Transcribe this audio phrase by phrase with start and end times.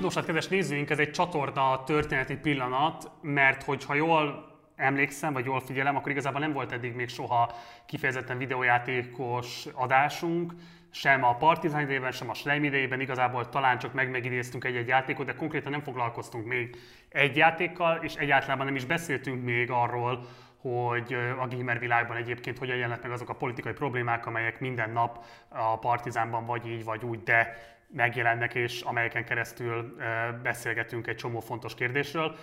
[0.00, 5.60] Nos, hát kedves nézőink, ez egy csatorna történeti pillanat, mert hogyha jól emlékszem, vagy jól
[5.60, 7.52] figyelem, akkor igazából nem volt eddig még soha
[7.86, 10.52] kifejezetten videójátékos adásunk,
[10.90, 15.26] sem a Partizán idejében, sem a Slime idejében, igazából talán csak meg megidéztünk egy-egy játékot,
[15.26, 16.76] de konkrétan nem foglalkoztunk még
[17.08, 20.26] egy játékkal, és egyáltalán nem is beszéltünk még arról,
[20.60, 25.24] hogy a gamer világban egyébként hogyan jelennek meg azok a politikai problémák, amelyek minden nap
[25.48, 27.56] a Partizánban vagy így, vagy úgy, de
[27.92, 29.96] megjelennek, és amelyeken keresztül
[30.42, 32.36] beszélgetünk egy csomó fontos kérdésről.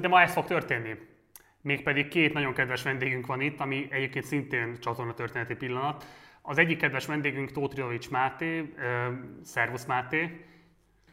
[0.00, 0.94] De ma ez fog történni.
[1.60, 6.04] Mégpedig két nagyon kedves vendégünk van itt, ami egyébként szintén csatorna történeti pillanat.
[6.42, 8.74] Az egyik kedves vendégünk Tóth Rilovics Máté,
[9.42, 10.44] szervusz Máté.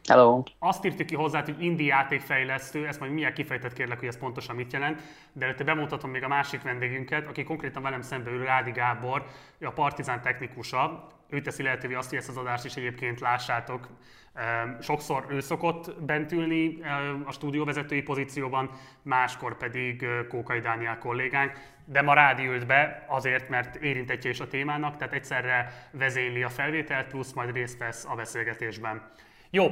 [0.08, 0.44] Hello.
[0.60, 4.55] Azt írtuk ki hozzá, hogy indie játékfejlesztő, ezt majd milyen kifejtett kérlek, hogy ez pontosan
[4.55, 5.02] mit jelent,
[5.34, 9.26] de előtte bemutatom még a másik vendégünket, aki konkrétan velem szembe ül, Rádi Gábor,
[9.58, 13.88] ő a Partizán technikusa, ő teszi lehetővé azt, hogy ezt az adást is egyébként lássátok.
[14.82, 16.79] Sokszor ő szokott bent ülni
[17.26, 18.70] a stúdióvezetői pozícióban,
[19.01, 21.51] máskor pedig Kókai Dániel kollégánk,
[21.85, 26.49] de ma Rádi ült be azért, mert érintetje is a témának, tehát egyszerre vezényli a
[26.49, 29.12] felvételt, plusz majd részt vesz a beszélgetésben.
[29.49, 29.68] Jó,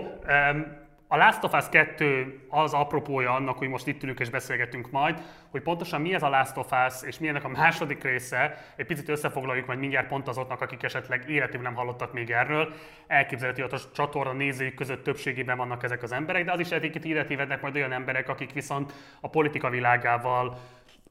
[1.12, 5.22] a Last of Us 2 az apropója annak, hogy most itt ülünk és beszélgetünk majd,
[5.52, 9.10] hogy pontosan mi ez a Last of Us, és milyennek a második része, egy picit
[9.10, 12.74] összefoglaljuk majd mindjárt pont azoknak, akik esetleg életében nem hallottak még erről.
[13.08, 16.92] Elképzelhető, hogy a csatorna nézőik között többségében vannak ezek az emberek, de az is lehet,
[16.92, 20.60] hogy illetévednek majd olyan emberek, akik viszont a politika világával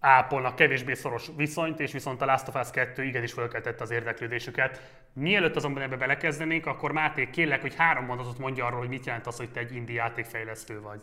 [0.01, 4.81] ápolnak kevésbé szoros viszonyt, és viszont a Last of Us 2 igenis fölkeltette az érdeklődésüket.
[5.13, 9.27] Mielőtt azonban ebbe belekezdenénk, akkor Máté, kérlek, hogy három mondatot mondja arról, hogy mit jelent
[9.27, 11.01] az, hogy te egy indie játékfejlesztő vagy.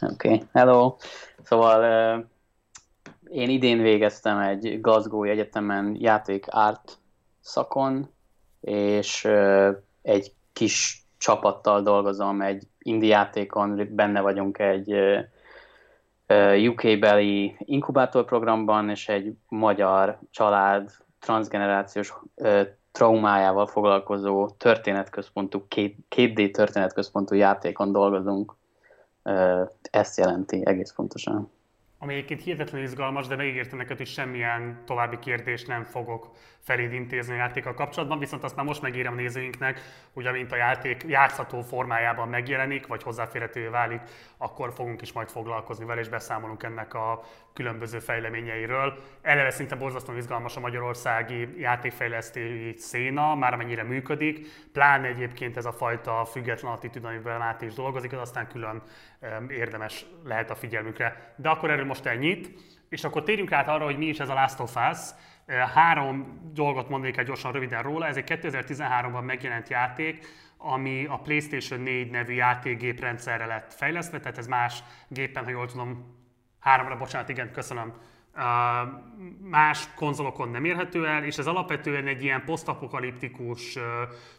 [0.00, 0.42] Oké, okay.
[0.52, 0.96] hello.
[1.42, 2.24] Szóval uh,
[3.24, 6.98] én idén végeztem egy Glasgow egyetemen játék art
[7.40, 8.10] szakon,
[8.60, 15.18] és uh, egy kis csapattal dolgozom egy indie játékon, benne vagyunk egy uh,
[16.68, 20.90] UK-beli inkubátorprogramban, és egy magyar család
[21.20, 22.14] transgenerációs
[22.92, 25.66] traumájával foglalkozó történetközpontú,
[26.16, 28.54] 2D történetközpontú játékon dolgozunk.
[29.90, 31.50] Ezt jelenti egész pontosan
[32.04, 37.32] ami egyébként hihetetlenül izgalmas, de megígértem neked, hogy semmilyen további kérdést nem fogok feléd intézni
[37.32, 39.80] a játékkal kapcsolatban, viszont azt már most megírem nézőinknek,
[40.12, 44.00] hogy amint a játék játszható formájában megjelenik, vagy hozzáférhetővé válik,
[44.36, 47.22] akkor fogunk is majd foglalkozni vele, és beszámolunk ennek a
[47.54, 49.02] különböző fejleményeiről.
[49.22, 55.72] Eleve szinte borzasztóan izgalmas a magyarországi játékfejlesztői széna, már amennyire működik, pláne egyébként ez a
[55.72, 58.82] fajta független attitűd, amivel át is dolgozik, az aztán külön
[59.48, 61.34] érdemes lehet a figyelmükre.
[61.36, 62.50] De akkor erről most ennyit,
[62.88, 64.98] és akkor térjünk át arra, hogy mi is ez a Last of Us.
[65.74, 68.06] Három dolgot mondanék egy gyorsan röviden róla.
[68.06, 70.26] Ez egy 2013-ban megjelent játék,
[70.56, 76.13] ami a PlayStation 4 nevű játékgéprendszerre lett fejlesztve, tehát ez más gépen, ha jól tudom,
[76.64, 77.92] háromra, bocsánat, igen, köszönöm,
[79.40, 83.78] más konzolokon nem érhető el, és ez alapvetően egy ilyen posztapokaliptikus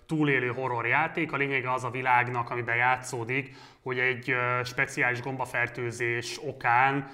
[0.06, 1.32] túlélő horror játék.
[1.32, 7.10] A lényege az a világnak, amiben játszódik, hogy egy speciális gombafertőzés okán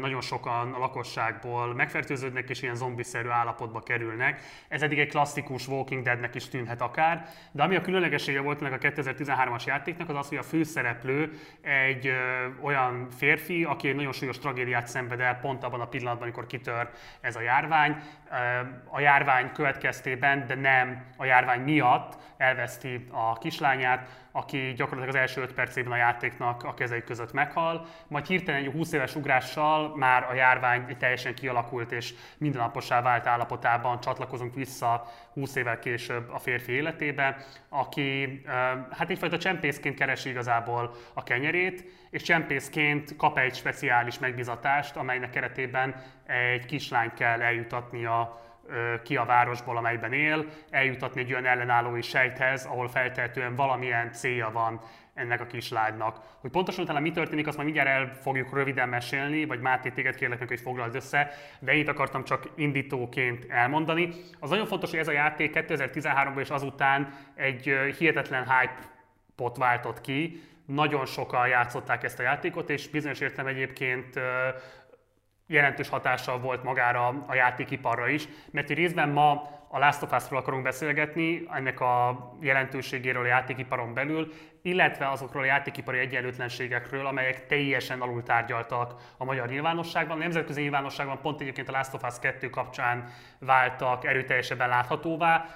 [0.00, 4.40] nagyon sokan a lakosságból megfertőződnek és ilyen zombiszerű állapotba kerülnek.
[4.68, 8.84] Ez eddig egy klasszikus Walking Deadnek is tűnhet akár, de ami a különlegessége volt ennek
[8.84, 14.12] a 2013-as játéknak, az az, hogy a főszereplő egy ö, olyan férfi, aki egy nagyon
[14.12, 16.90] súlyos tragédiát szenved el pont abban a pillanatban, amikor kitör
[17.20, 17.96] ez a járvány.
[18.90, 25.40] A járvány következtében, de nem a járvány miatt elveszti a kislányát, aki gyakorlatilag az első
[25.40, 30.26] 5 percében a játéknak a kezei között meghal, majd hirtelen egy 20 éves ugrással már
[30.30, 36.72] a járvány teljesen kialakult és mindennapossá vált állapotában csatlakozunk vissza 20 évvel később a férfi
[36.72, 37.36] életébe,
[37.68, 38.42] aki
[38.90, 46.02] hát egyfajta csempészként keresi igazából a kenyerét, és csempészként kap egy speciális megbizatást, amelynek keretében
[46.26, 48.40] egy kislányt kell eljutatnia
[49.02, 54.80] ki a városból, amelyben él, eljutatni egy olyan ellenállói sejthez, ahol feltehetően valamilyen célja van
[55.14, 56.20] ennek a kislánynak.
[56.40, 60.14] Hogy pontosan utána mi történik, azt majd mindjárt el fogjuk röviden mesélni, vagy Máté, téged
[60.14, 64.08] kérlek meg, hogy foglald össze, de én akartam csak indítóként elmondani.
[64.40, 70.42] Az nagyon fontos, hogy ez a játék 2013-ban és azután egy hihetetlen hype-pot váltott ki,
[70.66, 74.20] nagyon sokan játszották ezt a játékot, és bizonyos értem egyébként
[75.46, 80.62] jelentős hatással volt magára a játékiparra is, mert részben ma a Last of Us-ról akarunk
[80.62, 88.22] beszélgetni, ennek a jelentőségéről a játékiparon belül, illetve azokról a játékipari egyenlőtlenségekről, amelyek teljesen alul
[88.22, 90.16] tárgyaltak a magyar nyilvánosságban.
[90.16, 95.46] A nemzetközi nyilvánosságban pont egyébként a Last of Us 2 kapcsán váltak erőteljesebben láthatóvá,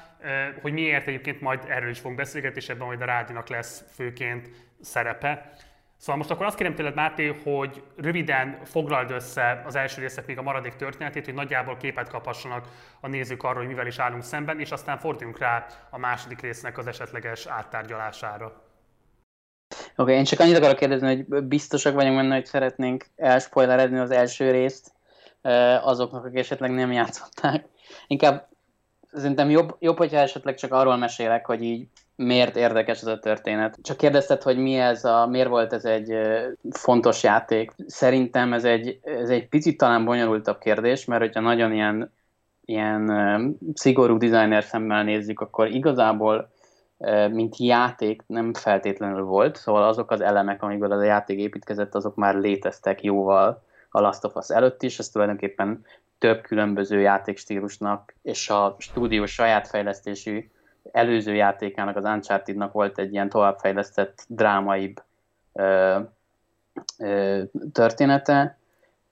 [0.63, 4.51] hogy miért egyébként majd erről is fogunk beszélgetni, és ebben majd a rádiónak lesz főként
[4.81, 5.53] szerepe.
[5.97, 10.39] Szóval most akkor azt kérem tőled, Máté, hogy röviden foglald össze az első részek még
[10.39, 12.69] a maradék történetét, hogy nagyjából képet kaphassanak
[13.01, 16.79] a nézők arról, hogy mivel is állunk szemben, és aztán forduljunk rá a második résznek
[16.79, 18.47] az esetleges áttárgyalására.
[18.47, 24.11] Oké, okay, én csak annyit akarok kérdezni, hogy biztosak vagyunk benne, hogy szeretnénk elspoilerezni az
[24.11, 24.95] első részt
[25.83, 27.67] azoknak, akik esetleg nem játszották.
[28.07, 28.49] Inkább
[29.13, 33.79] szerintem jobb, jobb, hogyha esetleg csak arról mesélek, hogy így miért érdekes ez a történet.
[33.83, 36.19] Csak kérdezted, hogy mi ez a, miért volt ez egy
[36.71, 37.73] fontos játék.
[37.87, 42.13] Szerintem ez egy, ez egy picit talán bonyolultabb kérdés, mert hogyha nagyon ilyen,
[42.65, 46.51] ilyen szigorú designer szemmel nézzük, akkor igazából
[47.31, 52.15] mint játék nem feltétlenül volt, szóval azok az elemek, amikből az a játék építkezett, azok
[52.15, 55.85] már léteztek jóval a Last of Us előtt is, ez tulajdonképpen
[56.19, 60.51] több különböző játékstílusnak és a stúdió saját fejlesztésű
[60.93, 65.03] előző játékának, az Uncharted-nak volt egy ilyen továbbfejlesztett, drámaibb
[65.53, 65.99] ö,
[66.99, 67.43] ö,
[67.73, 68.59] története,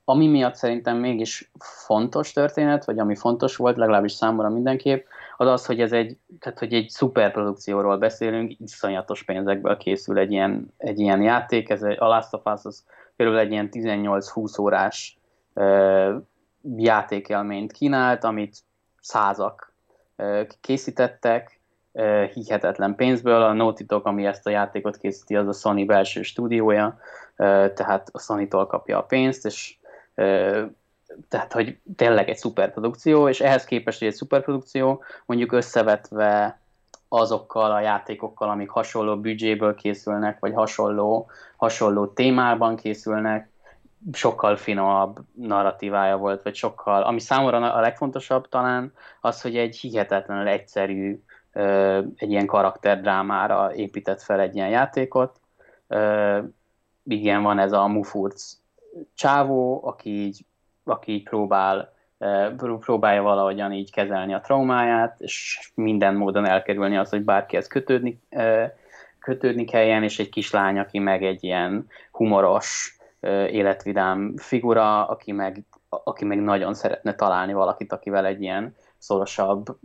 [0.04, 5.06] ami miatt szerintem mégis fontos történet, vagy ami fontos volt, legalábbis számomra mindenképp,
[5.36, 10.72] az az, hogy ez egy, tehát, hogy egy szuperprodukcióról beszélünk, iszonyatos pénzekből készül egy ilyen,
[10.76, 12.84] egy ilyen játék, ez a Last of Us az
[13.16, 15.18] körülbelül egy ilyen 18-20 órás
[15.54, 16.16] ö,
[16.76, 18.56] játékelményt kínált, amit
[19.00, 19.72] százak
[20.16, 21.60] ö, készítettek,
[22.34, 23.42] hihetetlen pénzből.
[23.42, 26.98] A Naughty Dog, ami ezt a játékot készíti, az a Sony belső stúdiója,
[27.74, 29.76] tehát a Sony-tól kapja a pénzt, és
[31.28, 36.60] tehát, hogy tényleg egy szuperprodukció, és ehhez képest, hogy egy szuperprodukció, mondjuk összevetve
[37.08, 43.48] azokkal a játékokkal, amik hasonló büdzséből készülnek, vagy hasonló, hasonló témában készülnek,
[44.12, 50.48] sokkal finomabb narratívája volt, vagy sokkal, ami számomra a legfontosabb talán, az, hogy egy hihetetlenül
[50.48, 51.22] egyszerű
[52.16, 55.40] egy ilyen karakterdrámára épített fel egy ilyen játékot.
[57.04, 58.56] Igen, van ez a Mufurc
[59.14, 60.44] csávó, aki így,
[60.84, 61.92] aki így próbál,
[62.80, 68.20] próbálja valahogyan így kezelni a traumáját, és minden módon elkerülni az, hogy bárkihez kötődni,
[69.18, 72.98] kötődni kelljen, és egy kislány, aki meg egy ilyen humoros,
[73.50, 79.78] életvidám figura, aki meg, aki meg nagyon szeretne találni valakit, akivel egy ilyen szorosabb,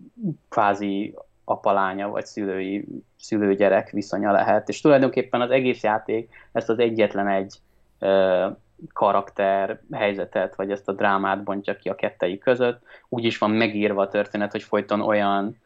[0.50, 1.16] kvázi
[1.50, 2.86] apalánya vagy szülői,
[3.20, 7.56] szülőgyerek viszonya lehet, és tulajdonképpen az egész játék ezt az egyetlen egy
[8.00, 8.48] ö,
[8.94, 12.82] karakter helyzetet, vagy ezt a drámát bontja ki a kettei között.
[13.10, 15.58] Úgy is van megírva a történet, hogy folyton olyan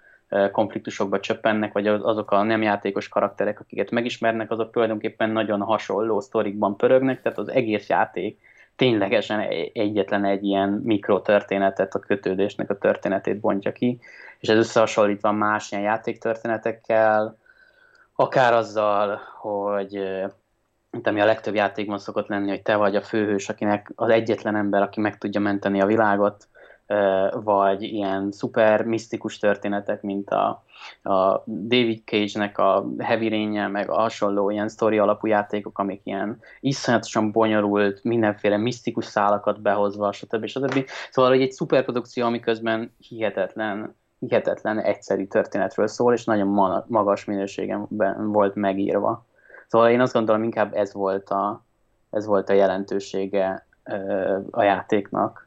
[0.51, 6.77] konfliktusokba csöppennek, vagy azok a nem játékos karakterek, akiket megismernek, azok tulajdonképpen nagyon hasonló sztorikban
[6.77, 8.39] pörögnek, tehát az egész játék
[8.75, 9.39] ténylegesen
[9.73, 13.99] egyetlen egy ilyen mikrotörténetet, a kötődésnek a történetét bontja ki,
[14.43, 17.37] és ez összehasonlítva más ilyen játéktörténetekkel,
[18.15, 19.99] akár azzal, hogy
[20.89, 24.55] mint ami a legtöbb játékban szokott lenni, hogy te vagy a főhős, akinek az egyetlen
[24.55, 26.47] ember, aki meg tudja menteni a világot,
[27.31, 30.63] vagy ilyen szuper misztikus történetek, mint a,
[31.03, 36.39] a David Cage-nek a Heavy rain meg a hasonló ilyen sztori alapú játékok, amik ilyen
[36.59, 40.45] iszonyatosan bonyolult, mindenféle misztikus szálakat behozva, stb.
[40.45, 40.85] stb.
[41.11, 43.95] Szóval, hogy egy szuperprodukció, amiközben hihetetlen
[44.27, 46.47] hihetetlen egyszerű történetről szól, és nagyon
[46.87, 47.87] magas minőségen
[48.17, 49.25] volt megírva.
[49.67, 51.63] Szóval én azt gondolom, inkább ez volt a,
[52.09, 53.65] ez volt a jelentősége
[54.51, 55.43] a játéknak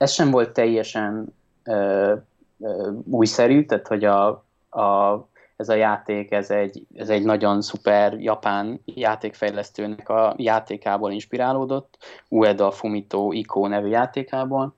[0.00, 2.14] ez sem volt teljesen ö,
[2.60, 4.28] ö, újszerű, tehát hogy a,
[4.70, 5.18] a,
[5.56, 11.96] ez a játék, ez egy, ez egy nagyon szuper japán játékfejlesztőnek a játékából inspirálódot,
[12.28, 14.76] Ueda Fumito Iko nevű játékából,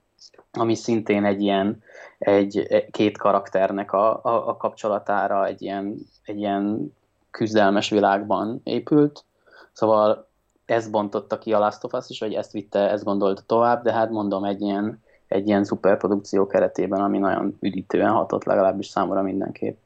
[0.51, 1.83] ami szintén egy ilyen
[2.17, 6.93] egy, két karakternek a, a, a kapcsolatára egy ilyen, egy ilyen
[7.31, 9.23] küzdelmes világban épült.
[9.71, 10.27] Szóval
[10.65, 13.93] ez bontotta ki a Last of Us is, vagy ezt vitte, ezt gondolta tovább, de
[13.93, 15.01] hát mondom, egy ilyen
[15.33, 19.77] egy ilyen szuperprodukció keretében, ami nagyon üdítően hatott legalábbis számomra mindenképp.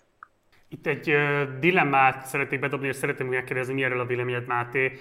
[0.70, 4.92] Itt egy uh, dilemmát szeretnék bedobni, és szeretném megkérdezni, mi erről a véleményed, Máté,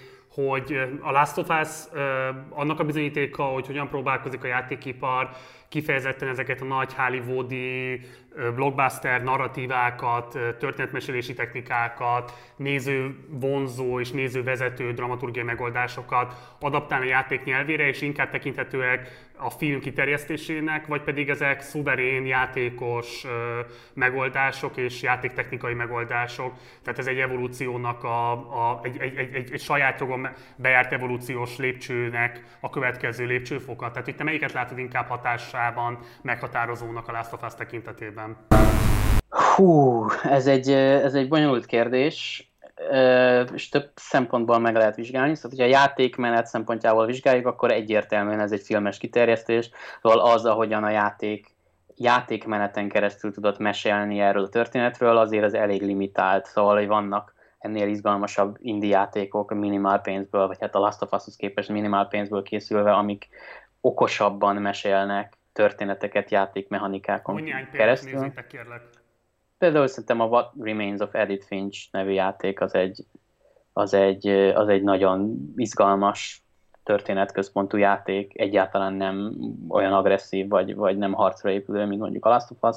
[0.44, 2.00] hogy a Last of Us
[2.50, 5.30] annak a bizonyítéka, hogy hogyan próbálkozik a játékipar
[5.68, 8.00] kifejezetten ezeket a nagy hollywoodi
[8.54, 17.86] blockbuster narratívákat, történetmesélési technikákat, néző vonzó és néző vezető dramaturgiai megoldásokat adaptálni a játék nyelvére,
[17.86, 23.26] és inkább tekinthetőek a film kiterjesztésének, vagy pedig ezek szuverén játékos
[23.94, 26.54] megoldások és játéktechnikai megoldások.
[26.82, 31.56] Tehát ez egy evolúciónak, a, a, egy, egy, egy, egy, egy saját jogon bejárt evolúciós
[31.56, 33.90] lépcsőnek a következő lépcsőfoka.
[33.90, 38.25] Tehát itt te melyiket látod inkább hatásában meghatározónak a Last of Us tekintetében?
[39.28, 42.50] Hú, ez egy, ez egy bonyolult kérdés
[43.54, 45.34] és több szempontból meg lehet vizsgálni.
[45.34, 49.70] Szóval, hogyha a játékmenet szempontjából vizsgáljuk, akkor egyértelműen ez egy filmes kiterjesztés,
[50.02, 51.54] szóval az, ahogyan a játék
[51.98, 57.88] játékmeneten keresztül tudott mesélni erről a történetről, azért az elég limitált, szóval, hogy vannak ennél
[57.88, 62.92] izgalmasabb indie játékok minimál pénzből, vagy hát a Last of Us-hoz képest minimál pénzből készülve,
[62.92, 63.28] amik
[63.80, 68.12] okosabban mesélnek történeteket játékmechanikákon keresztül.
[68.12, 68.82] Nézzétek, kérlek.
[69.58, 73.04] Például szerintem a What Remains of Edith Finch nevű játék az egy,
[73.72, 76.42] az egy, az egy nagyon izgalmas
[76.82, 79.34] történetközpontú játék, egyáltalán nem
[79.68, 82.76] olyan agresszív, vagy, vagy nem harcra épülő, mint mondjuk a Last of Us,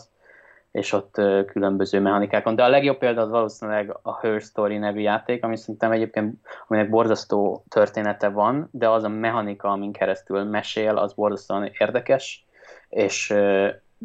[0.72, 1.14] és ott
[1.46, 2.56] különböző mechanikákon.
[2.56, 6.36] De a legjobb példa az valószínűleg a Her Story nevű játék, ami szerintem egyébként,
[6.68, 12.48] aminek borzasztó története van, de az a mechanika, amin keresztül mesél, az borzasztóan érdekes,
[12.90, 13.34] és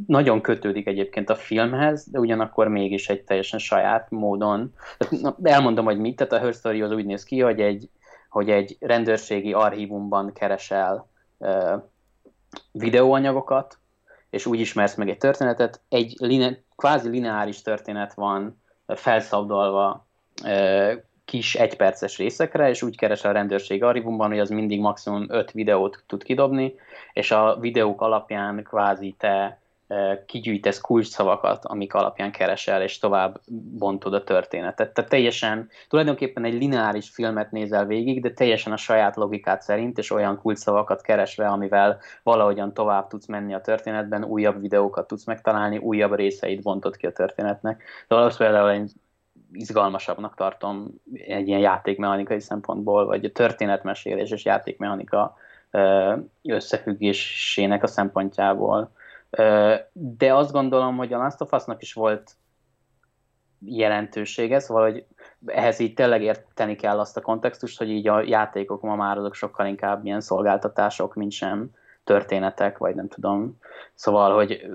[0.07, 4.75] nagyon kötődik egyébként a filmhez, de ugyanakkor mégis egy teljesen saját módon.
[5.43, 7.89] Elmondom, hogy mit, tehát a Her Story az úgy néz ki, hogy egy,
[8.29, 11.83] hogy egy rendőrségi archívumban keresel uh,
[12.73, 13.79] videóanyagokat,
[14.31, 15.81] és úgy ismersz meg egy történetet.
[15.89, 20.07] Egy line, kvázi lineáris történet van felszabdalva
[20.45, 20.93] uh,
[21.25, 26.03] kis egyperces részekre, és úgy keresel a rendőrség archívumban, hogy az mindig maximum öt videót
[26.07, 26.75] tud kidobni,
[27.13, 29.59] és a videók alapján kvázi te
[30.27, 33.41] kigyűjtesz kulcsszavakat, amik alapján keresel, és tovább
[33.79, 34.95] bontod a történetet.
[34.95, 40.11] Tehát teljesen, tulajdonképpen egy lineáris filmet nézel végig, de teljesen a saját logikát szerint, és
[40.11, 46.15] olyan kulcsszavakat keresve, amivel valahogyan tovább tudsz menni a történetben, újabb videókat tudsz megtalálni, újabb
[46.15, 47.83] részeit bontod ki a történetnek.
[48.09, 48.93] De az például egy
[49.55, 55.37] izgalmasabbnak tartom egy ilyen játékmechanikai szempontból, vagy a történetmesélés és játékmechanika
[56.43, 58.91] összefüggésének a szempontjából
[59.93, 62.33] de azt gondolom, hogy a Last of Us-nak is volt
[63.67, 65.05] jelentősége, szóval, hogy
[65.47, 69.35] ehhez így tényleg érteni kell azt a kontextust, hogy így a játékok ma már azok
[69.35, 71.71] sokkal inkább ilyen szolgáltatások, mint sem
[72.05, 73.59] történetek, vagy nem tudom.
[73.95, 74.67] Szóval, hogy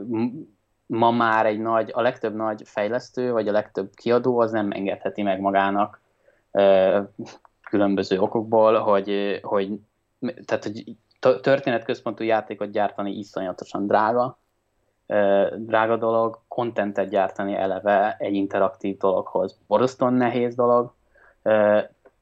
[0.89, 5.21] ma már egy nagy, a legtöbb nagy fejlesztő, vagy a legtöbb kiadó az nem engedheti
[5.21, 6.01] meg magának
[7.61, 9.79] különböző okokból, hogy, hogy
[10.45, 10.95] tehát, hogy
[11.41, 14.39] történetközpontú játékot gyártani iszonyatosan drága,
[15.55, 20.93] drága dolog, kontentet gyártani eleve egy interaktív dologhoz borzasztóan nehéz dolog,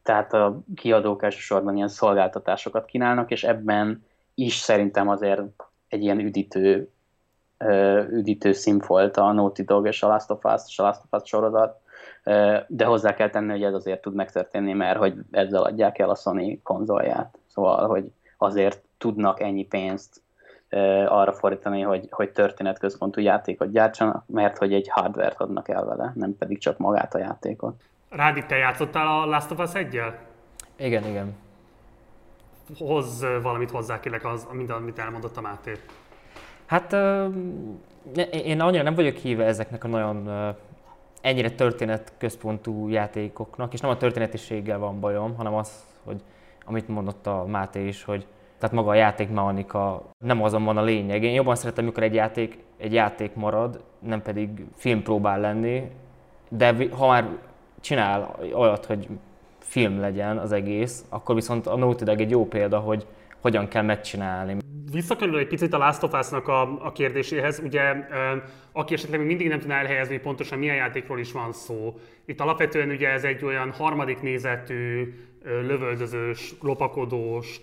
[0.03, 5.41] tehát a kiadók elsősorban ilyen szolgáltatásokat kínálnak, és ebben is szerintem azért
[5.87, 6.91] egy ilyen üdítő,
[8.09, 11.21] üdítő szín volt a Naughty Dog és a Last of Us és a Last of
[11.21, 11.79] Us sorozat,
[12.67, 16.15] de hozzá kell tenni, hogy ez azért tud megtörténni, mert hogy ezzel adják el a
[16.15, 17.37] Sony konzolját.
[17.47, 20.21] Szóval, hogy azért tudnak ennyi pénzt
[21.07, 26.37] arra fordítani, hogy, hogy történetközpontú játékot gyártsanak, mert hogy egy hardware adnak el vele, nem
[26.37, 27.83] pedig csak magát a játékot.
[28.09, 30.01] Rádi, te játszottál a Last of Us 1
[30.75, 31.35] Igen, igen.
[32.77, 35.71] Hoz valamit hozzá kérlek az, mind, amit elmondott a Máté.
[36.67, 36.95] Hát
[38.31, 40.29] én annyira nem vagyok híve ezeknek a nagyon
[41.21, 46.21] ennyire történetközpontú játékoknak, és nem a történetiséggel van bajom, hanem az, hogy
[46.65, 48.25] amit mondott a Máté is, hogy
[48.59, 51.23] tehát maga a játékmechanika nem azon van a lényeg.
[51.23, 55.91] Én jobban szeretem, amikor egy játék, egy játék marad, nem pedig film próbál lenni,
[56.49, 57.27] de ha már
[57.79, 59.07] csinál olyat, hogy
[59.59, 63.05] film legyen az egész, akkor viszont a Naughty Dog egy jó példa, hogy
[63.41, 64.57] hogyan kell megcsinálni.
[64.91, 67.93] Visszakerül egy picit a Last of Us-nak a, a kérdéséhez, ugye
[68.71, 71.99] aki esetleg még mindig nem tudná elhelyezni pontosan milyen játékról is van szó.
[72.25, 75.13] Itt alapvetően ugye ez egy olyan harmadik nézetű,
[75.43, 77.59] lövöldözős, lopakodós,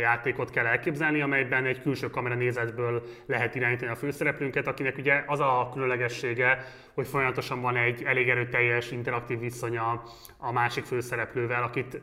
[0.00, 5.40] játékot kell elképzelni, amelyben egy külső kamera nézetből lehet irányítani a főszereplőnket, akinek ugye az
[5.40, 6.64] a különlegessége,
[6.96, 10.02] hogy folyamatosan van egy elég erőteljes interaktív viszonya
[10.36, 12.00] a másik főszereplővel, akit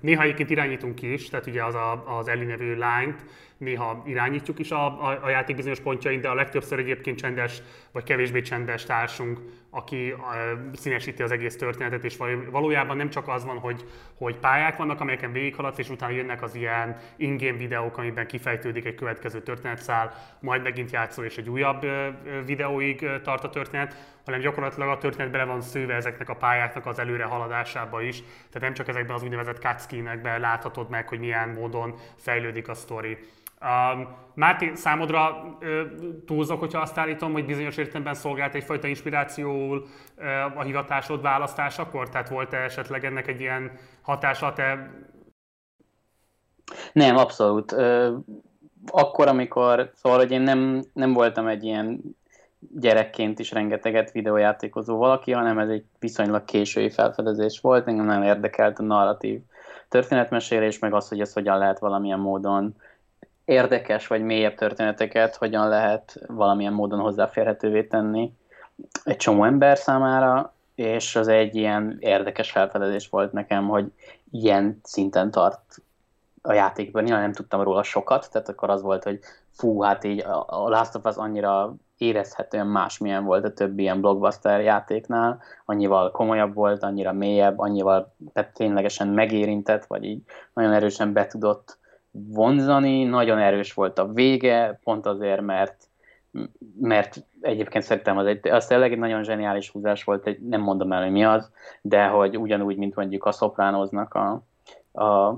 [0.00, 3.24] néha egyébként irányítunk is, tehát ugye az a, az Ellie nevű lányt,
[3.62, 7.62] néha irányítjuk is a, a, a játék bizonyos pontjain, de a legtöbbször egyébként csendes
[7.92, 10.14] vagy kevésbé csendes társunk, aki
[10.72, 12.16] színesíti az egész történetet, és
[12.50, 13.84] valójában nem csak az van, hogy,
[14.14, 18.94] hogy pályák vannak, amelyeken végighaladsz, és utána jönnek az ilyen in-game videók, amiben kifejtődik egy
[18.94, 21.86] következő történetszál, majd megint játszol, és egy újabb
[22.46, 26.98] videóig tart a történet, hanem gyakorlatilag a történet bele van szőve ezeknek a pályáknak az
[26.98, 28.16] előre haladásába is.
[28.20, 33.18] Tehát nem csak ezekben az úgynevezett cutscene láthatod meg, hogy milyen módon fejlődik a sztori.
[33.62, 35.80] Um, Máté, számodra uh,
[36.26, 39.86] túlzok, hogyha azt állítom, hogy bizonyos értelemben szolgált egyfajta inspirációul
[40.16, 42.08] uh, a hivatásod választásakor?
[42.08, 44.90] Tehát volt-e esetleg ennek egy ilyen hatása te?
[46.92, 47.72] Nem, abszolút.
[47.72, 48.18] Uh,
[48.86, 52.16] akkor, amikor, szóval, hogy én nem, nem voltam egy ilyen
[52.70, 57.86] gyerekként is rengeteget videójátékozó valaki, hanem ez egy viszonylag késői felfedezés volt.
[57.86, 59.40] Engem nagyon érdekelt a narratív
[59.88, 62.74] történetmesélés, meg az, hogy ez hogyan lehet valamilyen módon
[63.44, 68.32] érdekes vagy mélyebb történeteket, hogyan lehet valamilyen módon hozzáférhetővé tenni
[69.04, 73.92] egy csomó ember számára, és az egy ilyen érdekes felfedezés volt nekem, hogy
[74.30, 75.82] ilyen szinten tart
[76.42, 77.02] a játékban.
[77.02, 79.18] Nyilván nem tudtam róla sokat, tehát akkor az volt, hogy
[79.50, 84.60] fú, hát így a Last of Us annyira érezhetően másmilyen volt a többi ilyen blockbuster
[84.60, 88.14] játéknál, annyival komolyabb volt, annyira mélyebb, annyival
[88.54, 90.22] ténylegesen megérintett, vagy így
[90.54, 91.78] nagyon erősen be tudott
[92.10, 95.90] vonzani, nagyon erős volt a vége, pont azért, mert
[96.80, 100.92] mert egyébként szerintem az, egy, az tényleg egy nagyon zseniális húzás volt, egy, nem mondom
[100.92, 104.42] el, hogy mi az, de hogy ugyanúgy, mint mondjuk a szopránoznak a,
[105.02, 105.36] a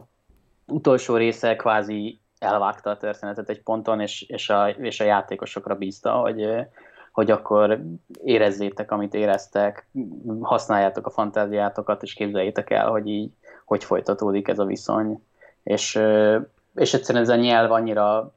[0.67, 6.13] utolsó része kvázi elvágta a történetet egy ponton, és, és, a, és a játékosokra bízta,
[6.13, 6.67] hogy,
[7.13, 7.81] hogy akkor
[8.25, 9.89] érezzétek, amit éreztek,
[10.41, 13.31] használjátok a fantáziátokat, és képzeljétek el, hogy így
[13.65, 15.23] hogy folytatódik ez a viszony.
[15.63, 16.01] És,
[16.75, 18.33] és egyszerűen ez a nyelv annyira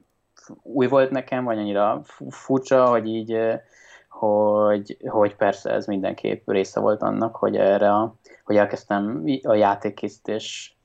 [0.62, 2.00] új volt nekem, vagy annyira
[2.30, 3.38] furcsa, hogy így,
[4.08, 10.77] hogy, hogy persze ez mindenképp része volt annak, hogy erre a, hogy elkezdtem a játékkészítés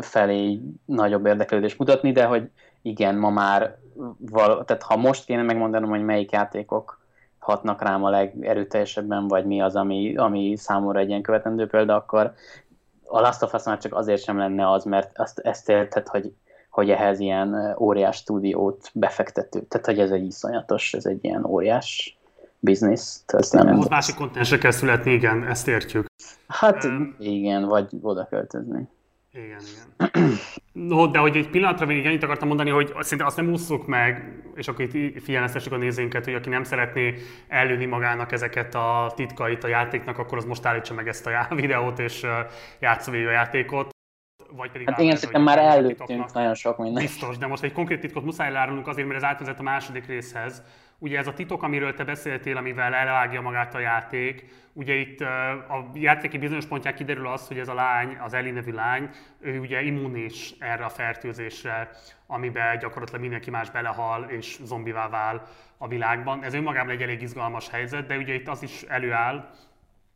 [0.00, 2.50] felé nagyobb érdeklődést mutatni, de hogy
[2.82, 3.76] igen, ma már,
[4.18, 7.00] val- tehát ha most kéne megmondanom, hogy melyik játékok
[7.38, 12.34] hatnak rám a legerőteljesebben, vagy mi az, ami, ami számomra egy ilyen követendő példa, akkor
[13.06, 16.32] a Last of Us már csak azért sem lenne az, mert azt, ezt érted, hogy,
[16.70, 19.62] hogy ehhez ilyen óriás stúdiót befektető.
[19.62, 22.18] Tehát, hogy ez egy iszonyatos, ez egy ilyen óriás
[22.58, 23.78] biznisz történet.
[23.78, 26.06] Ott másik kontinensre kell születni, igen, ezt értjük.
[26.48, 28.88] Hát um, igen, vagy oda költözni.
[29.32, 30.12] Igen, igen.
[30.72, 34.42] No, de hogy egy pillanatra még ennyit akartam mondani, hogy szerintem azt nem ússzuk meg,
[34.54, 37.14] és akkor itt figyelmeztessük a nézőinket, hogy aki nem szeretné
[37.48, 41.98] előni magának ezeket a titkait a játéknak, akkor az most állítsa meg ezt a videót,
[41.98, 42.26] és
[42.80, 43.88] játszva végig a játékot.
[44.50, 47.02] Vagy pedig hát igen, szerintem már előttünk nagyon sok minden.
[47.02, 50.62] Biztos, de most egy konkrét titkot muszáj elárulnunk azért, mert ez átvezet a második részhez.
[51.00, 55.90] Ugye ez a titok, amiről te beszéltél, amivel elvágja magát a játék, ugye itt a
[55.94, 59.82] játéki bizonyos pontján kiderül az, hogy ez a lány, az Eli nevű lány, ő ugye
[59.82, 61.90] immunis erre a fertőzésre,
[62.26, 66.44] amiben gyakorlatilag mindenki más belehal és zombivá vál a világban.
[66.44, 69.50] Ez önmagában egy elég izgalmas helyzet, de ugye itt az is előáll,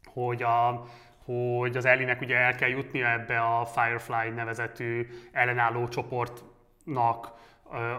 [0.04, 0.84] hogy a,
[1.24, 7.40] hogy az Ellinek ugye el kell jutnia ebbe a Firefly nevezetű ellenálló csoportnak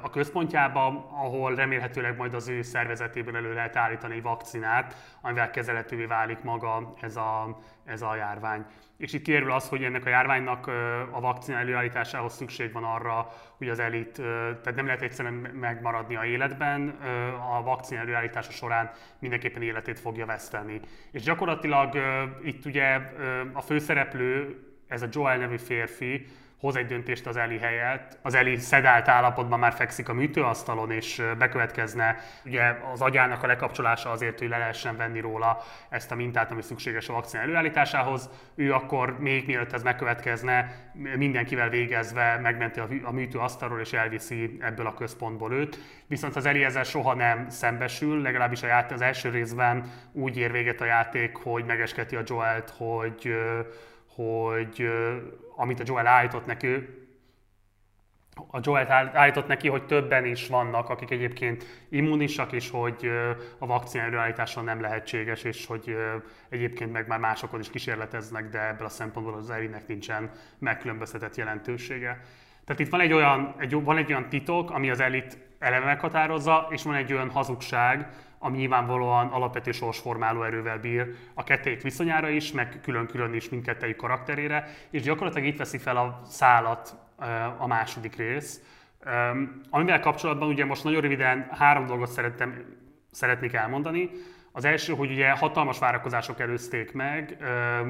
[0.02, 6.06] a központjába, ahol remélhetőleg majd az ő szervezetében elő lehet állítani egy vakcinát, amivel kezelhetővé
[6.06, 8.66] válik maga ez a, ez a járvány.
[8.98, 10.68] És itt kérül az, hogy ennek a járványnak
[11.12, 14.12] a vakcina előállításához szükség van arra, hogy az elit,
[14.62, 16.90] tehát nem lehet egyszerűen megmaradni a életben,
[17.56, 20.80] a vakcina előállítása során mindenképpen életét fogja veszteni.
[21.12, 21.98] És gyakorlatilag
[22.44, 23.00] itt ugye
[23.54, 24.58] a főszereplő,
[24.88, 26.26] ez a Joel nevű férfi,
[26.64, 28.18] hoz egy döntést az Eli helyett.
[28.22, 34.10] Az Eli szedált állapotban már fekszik a műtőasztalon, és bekövetkezne ugye az agyának a lekapcsolása
[34.10, 38.30] azért, hogy le lehessen venni róla ezt a mintát, ami szükséges a vakcina előállításához.
[38.56, 40.76] Ő akkor még mielőtt ez megkövetkezne,
[41.16, 45.78] mindenkivel végezve megmenti a műtőasztalról és elviszi ebből a központból őt.
[46.08, 50.52] Viszont az Eli ezzel soha nem szembesül, legalábbis a játék az első részben úgy ér
[50.52, 53.36] véget a játék, hogy megesketi a Joelt, hogy
[54.16, 54.88] hogy
[55.56, 57.02] amit a Joel állított neki,
[58.48, 63.10] a Joel állított neki, hogy többen is vannak, akik egyébként immunisak, és hogy
[63.58, 65.96] a vakcina előállítása nem lehetséges, és hogy
[66.50, 72.22] egyébként meg már másokon is kísérleteznek, de ebből a szempontból az Erinek nincsen megkülönböztetett jelentősége.
[72.66, 76.68] Tehát itt van egy olyan, egy, van egy olyan titok, ami az elit eleve meghatározza,
[76.70, 78.10] és van egy olyan hazugság,
[78.44, 84.68] ami nyilvánvalóan alapvető sorsformáló erővel bír a kettőjük viszonyára is, meg külön-külön is mindkettőjük karakterére,
[84.90, 86.96] és gyakorlatilag itt veszi fel a szálat
[87.58, 88.62] a második rész,
[89.70, 92.66] amivel kapcsolatban ugye most nagyon röviden három dolgot szerettem,
[93.12, 94.10] szeretnék elmondani.
[94.56, 97.38] Az első, hogy ugye hatalmas várakozások előzték meg,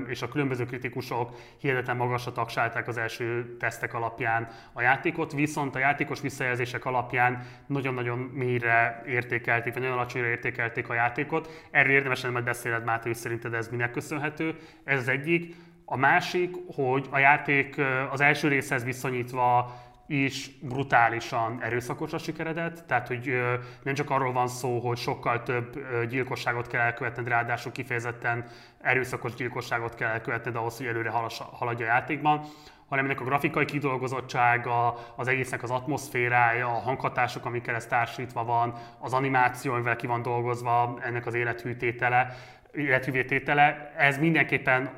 [0.07, 5.79] és a különböző kritikusok hihetetlen magasra tagsálták az első tesztek alapján a játékot, viszont a
[5.79, 11.67] játékos visszajelzések alapján nagyon-nagyon mélyre értékelték, vagy nagyon alacsonyra értékelték a játékot.
[11.71, 14.55] Erről érdemesen majd beszéled, Máté, hogy szerinted ez minek köszönhető.
[14.83, 15.55] Ez az egyik.
[15.85, 17.75] A másik, hogy a játék
[18.11, 19.73] az első részhez viszonyítva
[20.07, 23.41] is brutálisan erőszakosra sikeredett, tehát hogy
[23.83, 28.45] nem csak arról van szó, hogy sokkal több gyilkosságot kell elkövetned, ráadásul kifejezetten
[28.81, 31.11] erőszakos gyilkosságot kell elkövetned ahhoz, hogy előre
[31.51, 32.45] haladja a játékban,
[32.87, 38.77] hanem ennek a grafikai kidolgozottsága, az egésznek az atmoszférája, a hanghatások, amikkel ez társítva van,
[38.99, 42.35] az animáció, amivel ki van dolgozva, ennek az élethűtétele,
[42.73, 44.89] élethűvététele, ez mindenképpen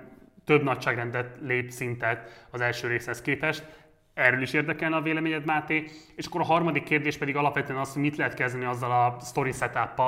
[0.46, 3.64] több nagyságrendet lép szintet az első részhez képest.
[4.16, 5.88] Erről is érdekelne a véleményed, Máté.
[6.16, 9.52] És akkor a harmadik kérdés pedig alapvetően az, hogy mit lehet kezdeni azzal a story
[9.52, 10.02] setup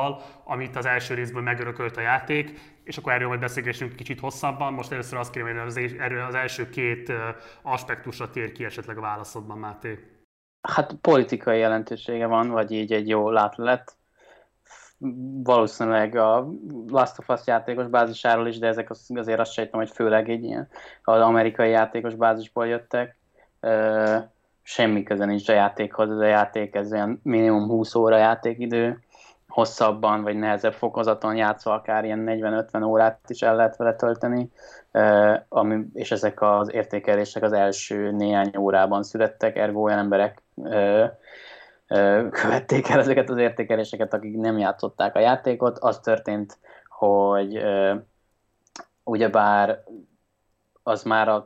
[0.43, 4.73] amit az első részből megörökölt a játék, és akkor erről majd beszélgessünk kicsit hosszabban.
[4.73, 7.11] Most először azt kérem, hogy az, erről az első két
[7.61, 9.99] aspektusra tér ki esetleg a válaszodban, Máté.
[10.61, 13.95] Hát politikai jelentősége van, vagy így egy jó látlet.
[15.43, 16.53] Valószínűleg a
[16.87, 20.67] Last of Us játékos bázisáról is, de ezek azért azt sejtem, hogy főleg egy ilyen
[21.03, 23.16] az amerikai játékos bázisból jöttek
[24.61, 28.99] semmi köze nincs a játékhoz, ez a játék ez olyan minimum 20 óra játékidő,
[29.47, 34.51] hosszabban vagy nehezebb fokozaton játszva akár ilyen 40-50 órát is el lehet vele tölteni,
[35.49, 40.41] ami, és ezek az értékelések az első néhány órában születtek, ergo olyan emberek
[42.31, 45.77] követték el ezeket az értékeléseket, akik nem játszották a játékot.
[45.79, 47.63] Az történt, hogy
[49.03, 49.83] ugyebár
[50.87, 51.45] az már a,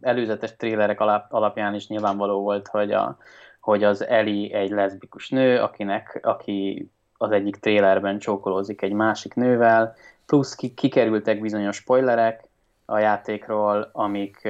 [0.00, 3.16] előzetes trélerek alap, alapján is nyilvánvaló volt, hogy, a,
[3.60, 9.94] hogy az Eli egy leszbikus nő, akinek, aki az egyik trélerben csókolózik egy másik nővel,
[10.26, 12.48] plusz ki, kikerültek bizonyos spoilerek
[12.84, 14.48] a játékról, amik,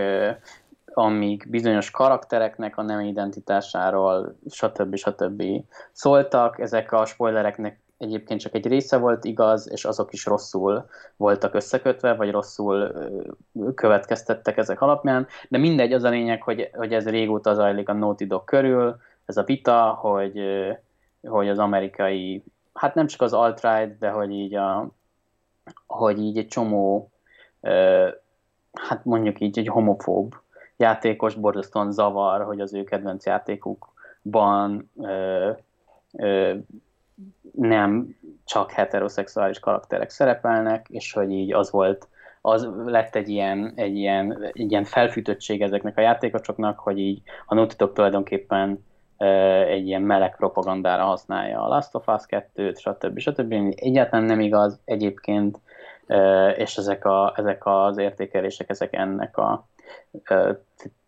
[0.84, 4.96] amik bizonyos karaktereknek a nem identitásáról, stb.
[4.96, 5.42] stb.
[5.92, 6.58] szóltak.
[6.58, 10.86] Ezek a spoilereknek egyébként csak egy része volt igaz, és azok is rosszul
[11.16, 12.92] voltak összekötve, vagy rosszul
[13.74, 18.24] következtettek ezek alapján, de mindegy, az a lényeg, hogy, hogy ez régóta zajlik a Naughty
[18.26, 20.40] Dog körül, ez a vita, hogy,
[21.22, 24.88] hogy az amerikai, hát nem csak az alt-right, de hogy így, a,
[25.86, 27.10] hogy így egy csomó,
[28.72, 30.34] hát mondjuk így egy homofób
[30.76, 34.90] játékos borzasztóan zavar, hogy az ő kedvenc játékukban
[37.52, 42.08] nem csak heteroszexuális karakterek szerepelnek, és hogy így az volt,
[42.40, 47.54] az lett egy ilyen, egy ilyen, egy ilyen felfűtöttség ezeknek a játékosoknak, hogy így a
[47.54, 48.84] Dog tulajdonképpen
[49.68, 53.18] egy ilyen meleg propagandára használja a Last of Us 2-t, stb.
[53.18, 53.52] stb.
[53.74, 55.60] Egyáltalán nem igaz egyébként,
[56.56, 59.68] és ezek, a, ezek az értékelések, ezek ennek a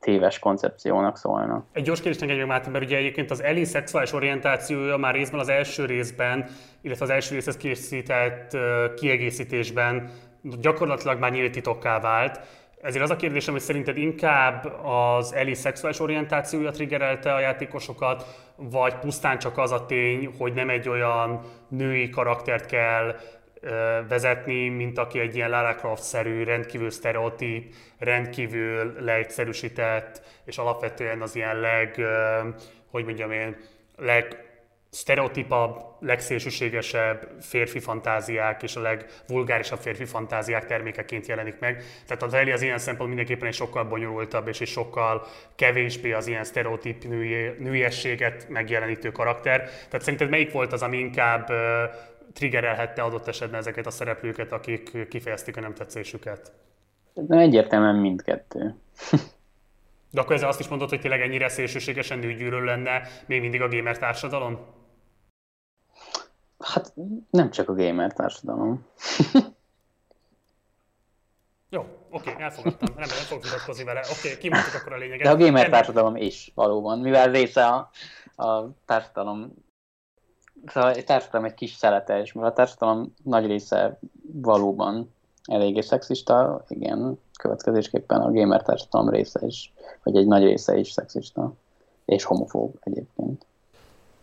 [0.00, 1.66] téves koncepciónak szólnak.
[1.72, 5.48] Egy gyors kérdés engedjük már, mert ugye egyébként az Eli szexuális orientációja már részben az
[5.48, 6.48] első részben,
[6.80, 8.56] illetve az első részhez készített
[8.96, 10.10] kiegészítésben
[10.42, 12.40] gyakorlatilag már nyílt titokká vált.
[12.82, 18.24] Ezért az a kérdésem, hogy szerinted inkább az Eli szexuális orientációja triggerelte a játékosokat,
[18.56, 23.16] vagy pusztán csak az a tény, hogy nem egy olyan női karaktert kell
[24.08, 31.60] vezetni, mint aki egy ilyen Lara Croft-szerű, rendkívül sztereotíp, rendkívül leegyszerűsített, és alapvetően az ilyen
[31.60, 32.00] leg,
[32.90, 33.56] hogy mondjam én,
[33.96, 34.46] leg
[34.90, 41.84] sztereotípabb, legszélsőségesebb férfi fantáziák és a legvulgárisabb férfi fantáziák termékeként jelenik meg.
[42.06, 45.26] Tehát az Ellie az ilyen szempont mindenképpen egy sokkal bonyolultabb és egy sokkal
[45.56, 49.62] kevésbé az ilyen sztereotíp női, nőiességet megjelenítő karakter.
[49.64, 51.52] Tehát szerinted melyik volt az, ami inkább
[52.36, 56.52] triggerelhette adott esetben ezeket a szereplőket, akik kifejezték a nem tetszésüket?
[57.14, 58.74] De egyértelműen mindkettő.
[60.10, 63.68] De akkor ezzel azt is mondod, hogy tényleg ennyire szélsőségesen nőgyűrő lenne még mindig a
[63.68, 64.58] gamer társadalom?
[66.58, 66.92] Hát
[67.30, 68.86] nem csak a gamer társadalom.
[71.68, 72.88] Jó, oké, okay, elfogadtam.
[72.88, 74.00] Nem, nem fogok vitatkozni vele.
[74.00, 75.26] Oké, okay, kimondtuk akkor a lényeget.
[75.26, 77.90] De a gamer társadalom is valóban, mivel része a,
[78.44, 79.65] a társadalom
[80.66, 83.98] Szóval a társadalom egy kis szelete, és mert a társadalom nagy része
[84.32, 85.14] valóban
[85.44, 91.52] eléggé szexista, igen, következésképpen a gamer társadalom része is, vagy egy nagy része is szexista,
[92.04, 93.46] és homofób egyébként.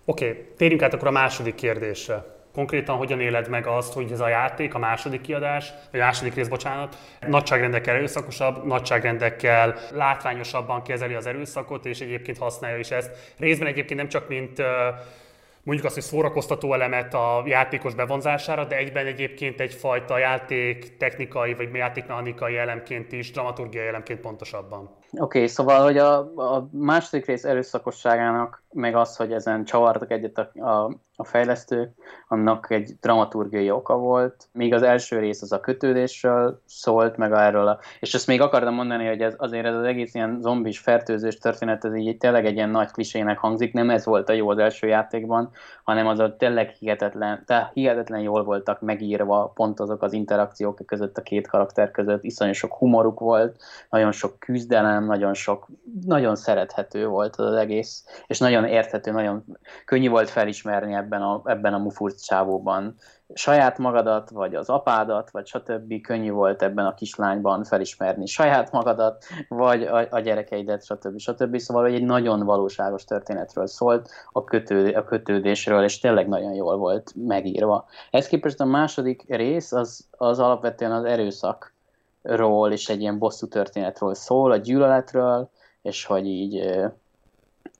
[0.06, 2.32] Oké, okay, térjünk át akkor a második kérdésre.
[2.54, 6.34] konkrétan hogyan éled meg azt, hogy ez a játék, a második kiadás, vagy a második
[6.34, 13.12] rész, bocsánat, nagyságrendekkel erőszakosabb, nagyságrendekkel látványosabban kezeli az erőszakot, és egyébként használja is ezt.
[13.38, 14.62] Részben egyébként nem csak mint
[15.64, 21.74] mondjuk azt, hogy szórakoztató elemet a játékos bevonzására, de egyben egyébként egyfajta játék technikai vagy
[21.74, 24.98] játékmechanikai elemként is, dramaturgiai elemként pontosabban.
[25.20, 30.38] Oké, okay, szóval, hogy a, a második rész erőszakosságának, meg az, hogy ezen csavartak egyet
[30.38, 31.92] a, a, a fejlesztők,
[32.28, 37.68] annak egy dramaturgiai oka volt, míg az első rész az a kötődésről szólt, meg erről,
[37.68, 41.38] a, és ezt még akartam mondani, hogy ez, azért ez az egész ilyen zombis fertőzős
[41.38, 44.58] történet, ez így tényleg egy ilyen nagy klisének hangzik, nem ez volt a jó az
[44.58, 45.52] első játékban,
[45.84, 51.18] hanem az a tényleg hihetetlen, tehát hihetetlen jól voltak megírva pont azok az interakciók között
[51.18, 55.68] a két karakter között, iszonyú sok humoruk volt, nagyon sok küzdelem, nagyon sok,
[56.06, 59.44] nagyon szerethető volt az egész, és nagyon érthető, nagyon
[59.86, 62.96] könnyű volt felismerni ebben a, ebben a mufurc csávóban
[63.34, 66.02] saját magadat, vagy az apádat, vagy stb.
[66.02, 71.18] könnyű volt ebben a kislányban felismerni saját magadat, vagy a, a gyerekeidet, stb.
[71.20, 71.58] stb.
[71.58, 77.12] Szóval egy nagyon valóságos történetről szólt, a, kötő, a kötődésről, és tényleg nagyon jól volt
[77.16, 77.86] megírva.
[78.12, 81.74] Ez képest a második rész az, az alapvetően az erőszak
[82.22, 85.50] ról és egy ilyen bosszú történetről szól, a gyűlöletről,
[85.82, 86.72] és hogy így,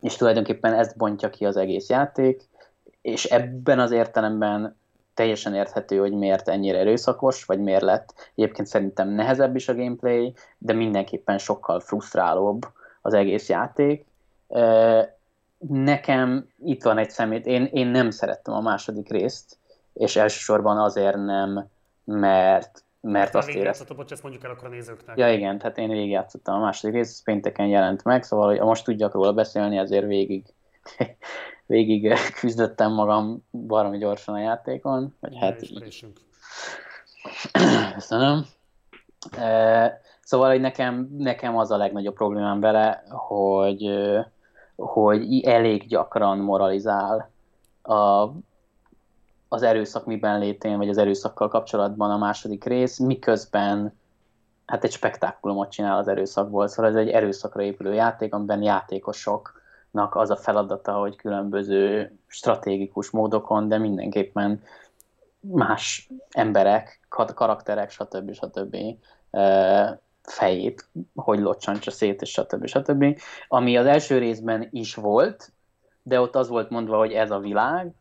[0.02, 2.50] és tulajdonképpen ezt bontja ki az egész játék,
[3.02, 4.76] és ebben az értelemben
[5.14, 8.32] teljesen érthető, hogy miért ennyire erőszakos, vagy miért lett.
[8.36, 12.68] Egyébként szerintem nehezebb is a gameplay, de mindenképpen sokkal frusztrálóbb
[13.02, 14.06] az egész játék.
[15.68, 19.58] Nekem itt van egy szemét, én, én nem szerettem a második részt,
[19.94, 21.68] és elsősorban azért nem,
[22.06, 23.96] mert mert azt éreztem...
[23.96, 25.18] Bocs, ezt mondjuk el akkor a nézőknek.
[25.18, 29.14] Ja igen, tehát én végigjátszottam a második rész, pénteken jelent meg, szóval hogy most tudjak
[29.14, 30.46] róla beszélni, ezért végig,
[31.66, 35.16] végig küzdöttem magam baromi gyorsan a játékon.
[35.20, 36.14] Vagy hát így.
[37.94, 38.46] Köszönöm.
[39.38, 43.90] E, szóval, hogy nekem, nekem az a legnagyobb problémám vele, hogy,
[44.76, 47.32] hogy elég gyakran moralizál
[47.84, 48.30] a
[49.54, 54.00] az erőszak miben létén, vagy az erőszakkal kapcsolatban a második rész, miközben
[54.66, 59.63] hát egy spektákulumot csinál az erőszakból, szóval ez egy erőszakra épülő játék, amiben játékosoknak
[59.94, 64.62] az a feladata, hogy különböző stratégikus módokon, de mindenképpen
[65.40, 68.34] más emberek, karakterek, stb.
[68.34, 68.78] stb.
[70.22, 72.66] fejét, hogy locsanítsa szét, és stb.
[72.66, 73.20] stb.
[73.48, 75.52] Ami az első részben is volt,
[76.04, 77.92] de ott az volt mondva, hogy ez a világ,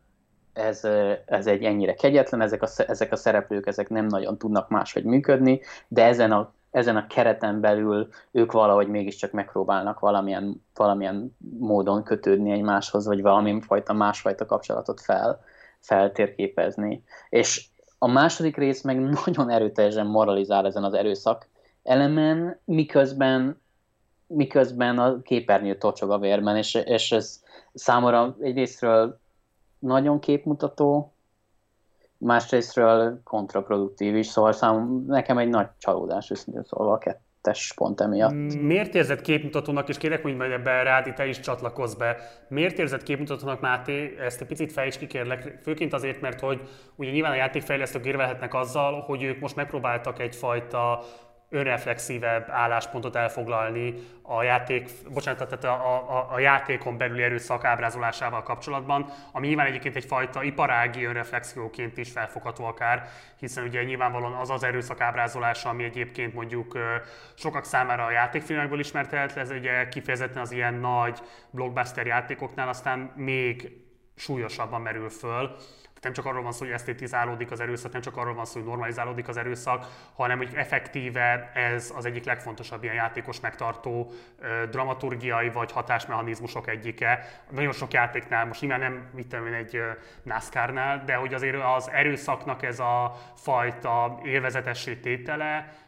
[0.53, 0.83] ez,
[1.25, 5.61] ez egy ennyire kegyetlen, ezek a, ezek a szereplők ezek nem nagyon tudnak máshogy működni,
[5.87, 12.51] de ezen a, ezen a kereten belül ők valahogy mégiscsak megpróbálnak valamilyen, valamilyen módon kötődni
[12.51, 15.43] egymáshoz, vagy valamilyen fajta másfajta kapcsolatot fel,
[15.79, 17.03] feltérképezni.
[17.29, 17.65] És
[17.97, 21.47] a második rész meg nagyon erőteljesen moralizál ezen az erőszak
[21.83, 23.61] elemen, miközben
[24.27, 29.19] miközben a képernyő tocsog a vérben, és, és ez számomra egyrésztről
[29.79, 31.12] nagyon képmutató,
[32.23, 38.61] másrésztről kontraproduktív is, szóval szám, nekem egy nagy csalódás, őszintén szólva a kettes pont emiatt.
[38.61, 42.17] Miért érzed képmutatónak, és kérek, hogy majd ebben rád, te is csatlakozz be,
[42.49, 46.61] miért érzed képmutatónak, Máté, ezt egy picit fejtsd ki kérlek, főként azért, mert hogy
[46.95, 51.03] ugye nyilván a játékfejlesztők érvelhetnek azzal, hogy ők most megpróbáltak egyfajta
[51.53, 59.09] önreflexívebb álláspontot elfoglalni a játék, bocsánat, tehát a, a, a játékon belüli erőszak ábrázolásával kapcsolatban,
[59.31, 65.01] ami nyilván egyébként egyfajta iparági önreflexióként is felfogható akár, hiszen ugye nyilvánvalóan az az erőszak
[65.01, 66.77] ábrázolása, ami egyébként mondjuk
[67.33, 73.71] sokak számára a játékfilmekből ismert ez ugye kifejezetten az ilyen nagy blockbuster játékoknál aztán még
[74.15, 75.55] súlyosabban merül föl
[76.03, 78.67] nem csak arról van szó, hogy esztétizálódik az erőszak, nem csak arról van szó, hogy
[78.69, 79.85] normalizálódik az erőszak,
[80.15, 84.11] hanem hogy effektíve ez az egyik legfontosabb ilyen játékos megtartó
[84.69, 87.25] dramaturgiai vagy hatásmechanizmusok egyike.
[87.49, 89.81] Nagyon sok játéknál, most nyilván nem mit tudom egy
[90.23, 95.81] NASCAR-nál, de hogy azért az erőszaknak ez a fajta élvezetessé tétele,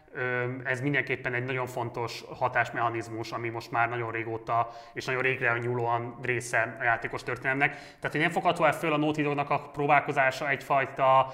[0.63, 6.17] ez mindenképpen egy nagyon fontos hatásmechanizmus, ami most már nagyon régóta és nagyon régre nyúlóan
[6.21, 7.71] része a játékos történelmnek.
[7.75, 11.33] Tehát, hogy nem fogható el föl a Naughty Dognak a próbálkozása egyfajta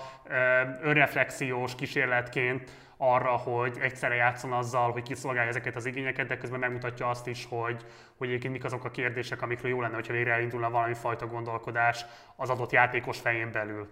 [0.82, 7.10] önreflexiós kísérletként arra, hogy egyszerre játszon azzal, hogy kiszolgálja ezeket az igényeket, de közben megmutatja
[7.10, 7.86] azt is, hogy,
[8.17, 12.06] hogy egyébként mik azok a kérdések, amikről jó lenne, hogyha végre elindulna valami fajta gondolkodás
[12.36, 13.89] az adott játékos fején belül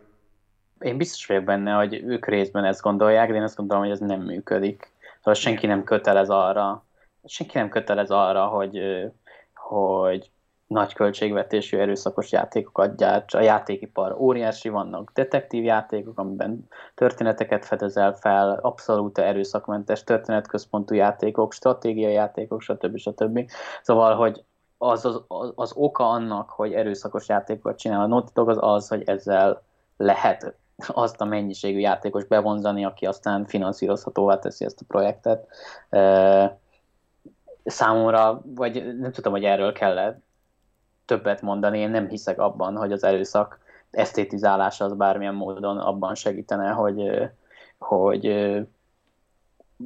[0.80, 4.00] én biztos vagyok benne, hogy ők részben ezt gondolják, de én azt gondolom, hogy ez
[4.00, 4.92] nem működik.
[5.18, 6.86] Szóval senki nem kötelez arra,
[7.26, 8.80] senki nem kötelez arra, hogy,
[9.54, 10.32] hogy
[10.68, 13.34] nagy költségvetésű erőszakos játékokat gyárt.
[13.34, 22.14] A játékipar óriási, vannak detektív játékok, amiben történeteket fedezel fel, abszolút erőszakmentes történetközpontú játékok, stratégiai
[22.14, 22.98] játékok, stb.
[22.98, 23.52] stb.
[23.82, 24.44] Szóval, hogy
[24.78, 28.88] az, az, az, az oka annak, hogy erőszakos játékokat csinál a Naughty Dog, az az,
[28.88, 29.64] hogy ezzel
[29.98, 30.56] lehet
[30.88, 35.48] azt a mennyiségű játékos bevonzani, aki aztán finanszírozhatóvá teszi ezt a projektet.
[37.64, 40.20] Számomra, vagy nem tudom, hogy erről kell
[41.06, 43.60] többet mondani, én nem hiszek abban, hogy az erőszak
[43.92, 47.30] esztétizálása az bármilyen módon abban segítene, hogy,
[47.78, 48.56] hogy,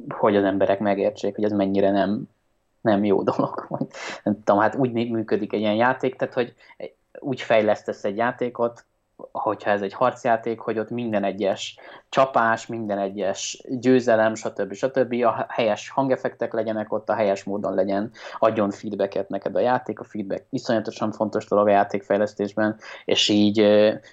[0.08, 2.28] hogy az emberek megértsék, hogy ez mennyire nem,
[2.80, 3.66] nem jó dolog.
[4.24, 6.54] Nem tudom, hát úgy működik egy ilyen játék, tehát hogy
[7.18, 8.84] úgy fejlesztesz egy játékot,
[9.32, 14.72] hogyha ez egy harcjáték, hogy ott minden egyes csapás, minden egyes győzelem, stb.
[14.72, 15.12] stb.
[15.12, 20.04] a helyes hangefektek legyenek ott, a helyes módon legyen, adjon feedbacket neked a játék, a
[20.04, 23.66] feedback iszonyatosan fontos dolog a játékfejlesztésben, és így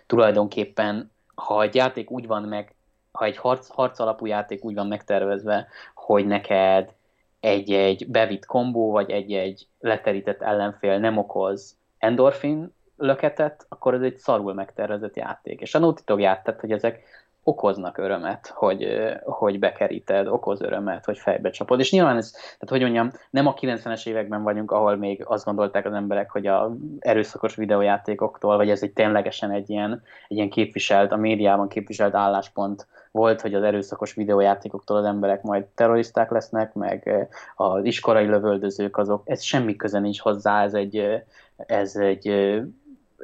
[0.07, 2.75] tulajdonképpen, ha egy játék úgy van meg,
[3.11, 6.93] ha egy harc, harc alapú játék úgy van megtervezve, hogy neked
[7.39, 14.53] egy-egy bevitt kombó, vagy egy-egy leterített ellenfél nem okoz endorfin löketet, akkor ez egy szarul
[14.53, 15.61] megtervezett játék.
[15.61, 17.03] És a Naughty Dog hogy ezek
[17.43, 18.87] okoznak örömet, hogy,
[19.23, 21.79] hogy bekeríted, okoz örömet, hogy fejbe csapod.
[21.79, 25.85] És nyilván ez, tehát hogy mondjam, nem a 90-es években vagyunk, ahol még azt gondolták
[25.85, 31.11] az emberek, hogy a erőszakos videójátékoktól, vagy ez egy ténylegesen egy ilyen, egy ilyen képviselt,
[31.11, 37.27] a médiában képviselt álláspont volt, hogy az erőszakos videójátékoktól az emberek majd terroristák lesznek, meg
[37.55, 41.23] az iskolai lövöldözők azok, ez semmi köze nincs hozzá, ez egy,
[41.55, 42.27] ez egy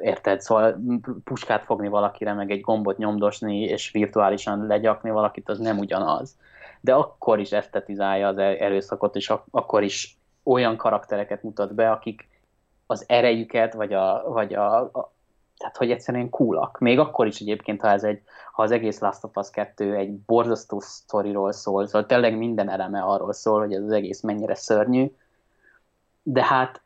[0.00, 0.80] érted, szóval
[1.24, 6.36] puskát fogni valakire, meg egy gombot nyomdosni, és virtuálisan legyakni valakit, az nem ugyanaz.
[6.80, 11.90] De akkor is esztetizálja az er-, erőszakot, és ak- akkor is olyan karaktereket mutat be,
[11.90, 12.28] akik
[12.86, 15.12] az erejüket, vagy a, vagy a, a
[15.58, 16.78] tehát hogy egyszerűen coolak.
[16.78, 20.12] Még akkor is egyébként, ha ez egy, ha az egész Last of Us 2 egy
[20.16, 25.12] borzasztó sztoriról szól, szóval tényleg minden eleme arról szól, hogy ez az egész mennyire szörnyű,
[26.22, 26.82] de hát,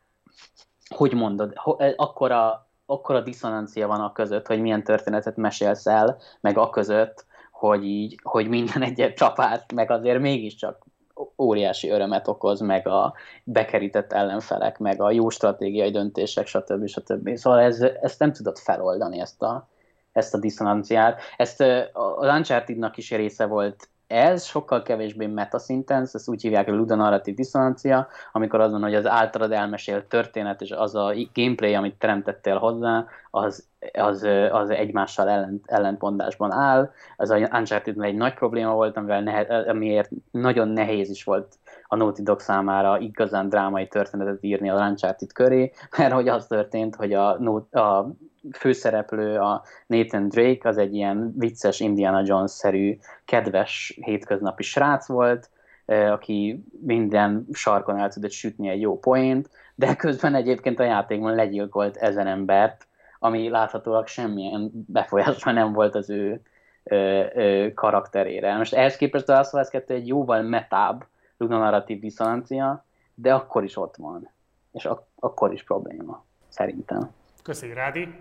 [0.89, 1.53] hogy mondod,
[1.97, 7.85] akkora, akkora diszonancia van a között, hogy milyen történetet mesélsz el, meg a között, hogy
[7.85, 10.87] így, hogy minden egyet csapát, meg azért mégiscsak
[11.39, 16.87] óriási örömet okoz, meg a bekerített ellenfelek, meg a jó stratégiai döntések, stb.
[16.87, 17.37] stb.
[17.37, 19.69] Szóval ez, ezt nem tudod feloldani, ezt a,
[20.13, 21.21] ezt a diszonanciát.
[21.37, 21.61] Ezt
[21.93, 28.09] az Uncharted-nak is része volt ez sokkal kevésbé metaszinten, ezt úgy hívják, hogy ludonarratív diszonancia,
[28.33, 33.07] amikor az van, hogy az általad elmesélt történet és az a gameplay, amit teremtettél hozzá,
[33.31, 36.91] az, az, az egymással ellent, ellentmondásban áll.
[37.17, 41.59] Ez a uncharted egy nagy probléma volt, amivel nehe, amiért nagyon nehéz is volt
[41.93, 46.95] a Naughty Dog számára igazán drámai történetet írni a Uncharted köré, mert hogy az történt,
[46.95, 47.31] hogy a,
[47.71, 48.15] a
[48.53, 55.51] főszereplő, a Nathan Drake, az egy ilyen vicces Indiana Jones-szerű, kedves hétköznapi srác volt,
[55.87, 61.97] aki minden sarkon el tudott sütni egy jó poént, de közben egyébként a játékban legyilkolt
[61.97, 62.87] ezen embert,
[63.19, 66.41] ami láthatólag semmilyen befolyása nem volt az ő
[66.85, 68.57] ö, ö, karakterére.
[68.57, 71.05] Most ehhez képest a Last of Us 2 egy jóval metább
[71.37, 74.31] narratív diszonancia, de akkor is ott van.
[74.73, 77.11] És ak- akkor is probléma, szerintem.
[77.43, 78.15] Köszönjük, Rádi.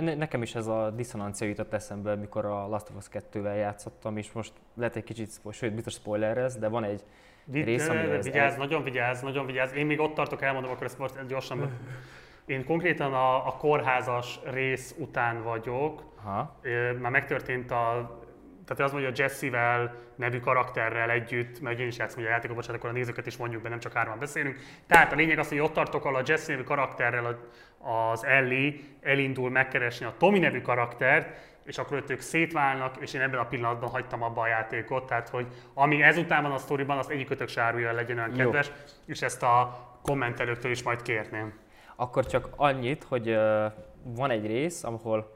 [0.00, 4.32] Nekem is ez a diszonancia jutott eszembe, mikor a Last of Us 2-vel játszottam, és
[4.32, 7.04] most lehet egy kicsit, sőt, biztos spoiler ez, de van egy
[7.44, 8.56] Vi- rész, ami Vigyázz, ez...
[8.56, 9.72] nagyon vigyázz, nagyon vigyázz.
[9.72, 11.70] Én még ott tartok, elmondom, akkor ezt most gyorsan.
[12.46, 16.02] Én konkrétan a, a kórházas rész után vagyok.
[16.22, 16.56] Aha.
[17.00, 18.18] Már megtörtént a
[18.66, 22.80] tehát az mondja, hogy Jesse-vel nevű karakterrel együtt, mert én is játszom a játékot, bocsánat,
[22.80, 24.58] akkor a nézőket is mondjuk be, nem csak hárman beszélünk.
[24.86, 27.38] Tehát a lényeg az, hogy ott tartok, ahol a Jesse nevű karakterrel
[27.78, 33.40] az Ellie elindul megkeresni a Tommy nevű karaktert, és akkor ők szétválnak, és én ebben
[33.40, 37.48] a pillanatban hagytam abba a játékot, tehát hogy ami ezután van a sztoriban, azt egyik
[37.48, 38.72] se árulja legyen olyan kedves, Jó.
[39.06, 41.52] és ezt a kommentelőktől is majd kérném.
[41.96, 43.72] Akkor csak annyit, hogy uh,
[44.02, 45.33] van egy rész, ahol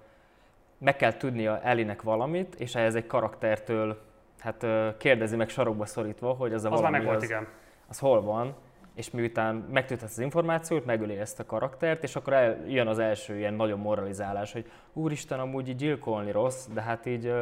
[0.79, 3.99] meg kell tudnia Elinek valamit, és ehhez egy karaktertől
[4.39, 4.67] hát
[4.99, 7.47] kérdezi meg sarokba szorítva, hogy az a az valami volt, az, igen.
[7.89, 8.55] az hol van,
[8.95, 13.39] és miután megtudhatsz az információt, megöli ezt a karaktert, és akkor el, jön az első
[13.39, 17.33] ilyen nagyon moralizálás, hogy úristen, amúgy így gyilkolni rossz, de hát így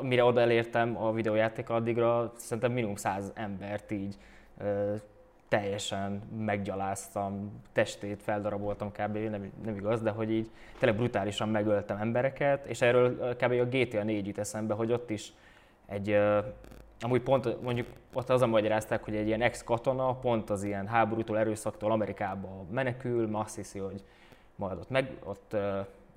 [0.00, 4.16] mire oda elértem a videójáték addigra, szerintem minimum száz embert így
[5.50, 9.16] teljesen meggyaláztam, testét feldaraboltam kb.
[9.16, 13.52] Nem, nem igaz, de hogy így tényleg brutálisan megöltem embereket, és erről kb.
[13.52, 15.32] a GTA 4 jut eszembe, hogy ott is
[15.86, 16.18] egy
[17.00, 21.92] amúgy pont mondjuk ott azon magyarázták, hogy egy ilyen ex-katona pont az ilyen háborútól, erőszaktól
[21.92, 24.04] Amerikába menekül, mert azt hiszi, hogy
[24.56, 25.56] majd ott, meg, ott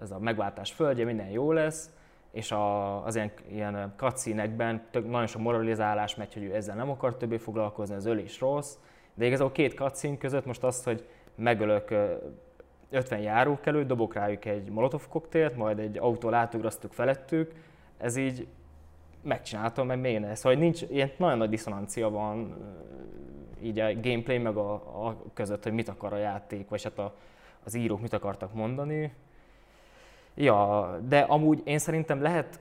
[0.02, 1.90] ez a megváltás földje, minden jó lesz,
[2.32, 4.46] és a, az ilyen, ilyen cutscene
[4.92, 8.76] nagyon sok moralizálás megy, hogy ő ezzel nem akar többé foglalkozni, az ölés rossz,
[9.14, 11.94] de igazából két cutscene között most azt, hogy megölök
[12.90, 17.52] 50 járókelő, dobok rájuk egy molotov koktélt, majd egy autó átugrasztuk felettük,
[17.98, 18.48] ez így
[19.22, 20.36] megcsináltam, mert miért ne?
[20.36, 22.56] Szóval nincs, ilyen nagyon nagy diszonancia van
[23.62, 24.74] így a gameplay meg a,
[25.08, 27.14] a között, hogy mit akar a játék, vagy hát a,
[27.64, 29.14] az írók mit akartak mondani.
[30.36, 32.60] Ja, de amúgy én szerintem lehet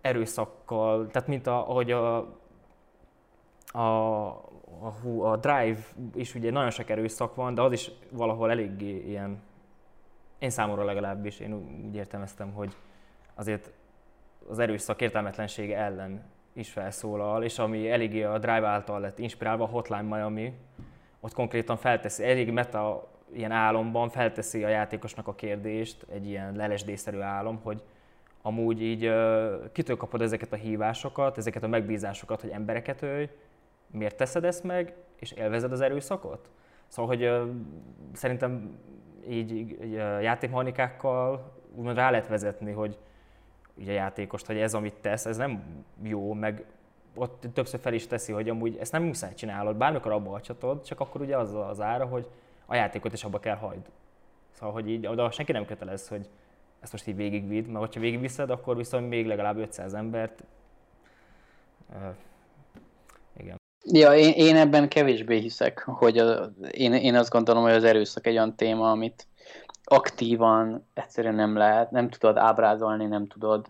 [0.00, 2.16] erőszakkal, tehát mint a, ahogy a,
[3.66, 3.86] a,
[4.80, 5.80] a, a Drive
[6.14, 9.42] is ugye nagyon sok erőszak van, de az is valahol eléggé ilyen,
[10.38, 11.54] én számomra legalábbis, én
[11.86, 12.76] úgy értelmeztem, hogy
[13.34, 13.72] azért
[14.48, 16.22] az erőszak értelmetlensége ellen
[16.52, 20.52] is felszólal, és ami eléggé a Drive által lett inspirálva, a Hotline Miami,
[21.20, 27.18] ott konkrétan felteszi, elég meta ilyen álomban felteszi a játékosnak a kérdést, egy ilyen LSD-szerű
[27.18, 27.82] álom, hogy
[28.42, 29.12] amúgy így
[29.72, 33.28] kitől kapod ezeket a hívásokat, ezeket a megbízásokat, hogy embereket ölj,
[33.90, 36.50] miért teszed ezt meg, és élvezed az erőszakot?
[36.86, 37.48] Szóval, hogy uh,
[38.12, 38.78] szerintem
[39.28, 42.98] így, így játékmechanikákkal úgymond rá lehet vezetni, hogy
[43.74, 46.64] ugye játékost, hogy ez, amit tesz, ez nem jó, meg
[47.14, 51.00] ott többször fel is teszi, hogy amúgy ezt nem muszáj csinálod, bármikor abba hagyhatod, csak
[51.00, 52.28] akkor ugye az az ára, hogy
[52.66, 53.86] a játékot is abba kell hagyd.
[54.50, 56.28] Szóval, hogy így, oda senki nem kötelez, hogy
[56.80, 60.44] ezt most így végigvidd, mert ha végigviszed, akkor viszont még legalább 500 embert.
[63.92, 68.26] Ja, én, én ebben kevésbé hiszek, hogy a, én, én azt gondolom, hogy az erőszak
[68.26, 69.26] egy olyan téma, amit
[69.84, 73.66] aktívan egyszerűen nem lehet, nem tudod ábrázolni, nem tudod.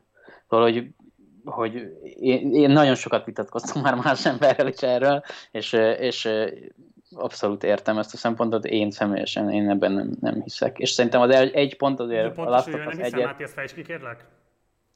[0.49, 0.87] Szóval, hogy,
[1.45, 1.75] hogy
[2.21, 6.29] én, én nagyon sokat vitatkoztam már más emberrel is erről, és, és
[7.11, 10.79] abszolút értem ezt a szempontot, én személyesen én ebben nem, nem hiszek.
[10.79, 12.29] És szerintem az egy pont azért...
[12.29, 14.25] De pontos, a nem hiszem, Máté, ezt fel is kikérlek?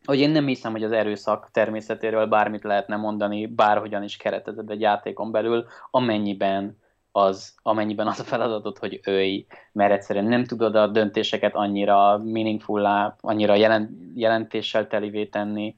[0.04, 4.80] Hogy én nem hiszem, hogy az erőszak természetéről bármit lehetne mondani, bárhogyan is keretezed egy
[4.80, 6.80] játékon belül, amennyiben
[7.12, 13.14] az, amennyiben az a feladatod, hogy őj, mert egyszerűen nem tudod a döntéseket annyira meaningful
[13.20, 15.76] annyira jelent, jelentéssel telivé tenni,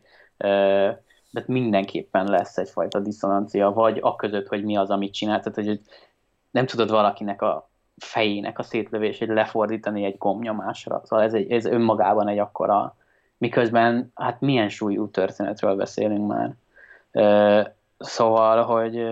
[1.31, 5.41] de mindenképpen lesz egyfajta diszonancia, vagy a között, hogy mi az, amit csinál.
[5.41, 5.81] Tehát, hogy
[6.51, 11.01] nem tudod valakinek a fejének a szétlövését lefordítani egy gombnyomásra.
[11.05, 12.97] Szóval ez, egy, ez önmagában egy akkora,
[13.45, 16.55] miközben hát milyen súlyú történetről beszélünk már.
[17.99, 19.07] Szóval, hogy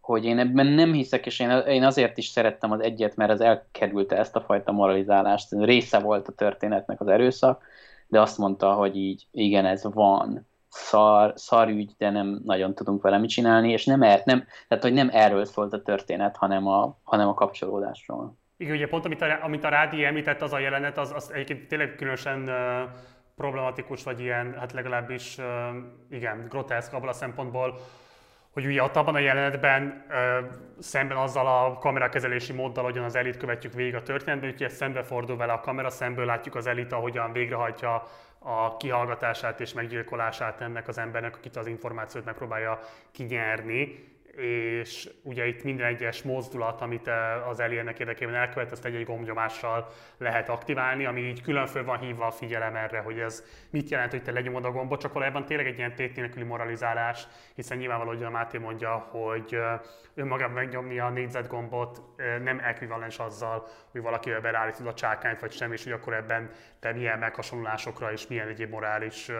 [0.00, 4.16] hogy én ebben nem hiszek, és én, azért is szerettem az egyet, mert az elkerülte
[4.16, 5.48] ezt a fajta moralizálást.
[5.50, 7.62] Része volt a történetnek az erőszak,
[8.06, 13.02] de azt mondta, hogy így, igen, ez van, szar, szar ügy, de nem nagyon tudunk
[13.02, 16.66] vele mit csinálni, és nem, er, nem, tehát, hogy nem erről szólt a történet, hanem
[16.66, 18.36] a, hanem a kapcsolódásról.
[18.56, 21.68] Igen, ugye pont amit a, amit a Rádi említett, az a jelenet, az, az egyébként
[21.68, 22.90] tényleg különösen uh,
[23.40, 25.38] problematikus, vagy ilyen, hát legalábbis
[26.10, 27.80] igen, groteszk abban a szempontból,
[28.52, 30.38] hogy ugye ott abban a jelenetben ö,
[30.78, 35.52] szemben azzal a kamerakezelési móddal, hogyan az elit követjük végig a történetben, úgyhogy szembefordul vele
[35.52, 38.06] a kamera, szemből látjuk az elit, ahogyan végrehajtja
[38.38, 42.78] a kihallgatását és meggyilkolását ennek az embernek, akit az információt megpróbálja
[43.12, 49.04] kinyerni és ugye itt minden egyes mozdulat, amit eh, az elérnek érdekében elkövet, ezt egy-egy
[49.04, 53.90] gombnyomással lehet aktiválni, ami így külön föl van hívva a figyelem erre, hogy ez mit
[53.90, 57.78] jelent, hogy te legyomod a gombot, csak valójában tényleg egy ilyen tét nélküli moralizálás, hiszen
[57.78, 59.80] nyilvánvaló, hogy a Máté mondja, hogy eh,
[60.14, 65.72] önmagában megnyomni a négyzetgombot eh, nem ekvivalens azzal, hogy valaki beállítod a csákányt, vagy sem,
[65.72, 66.50] és hogy akkor ebben
[66.80, 69.30] te milyen meghasonlásokra és milyen egyéb morális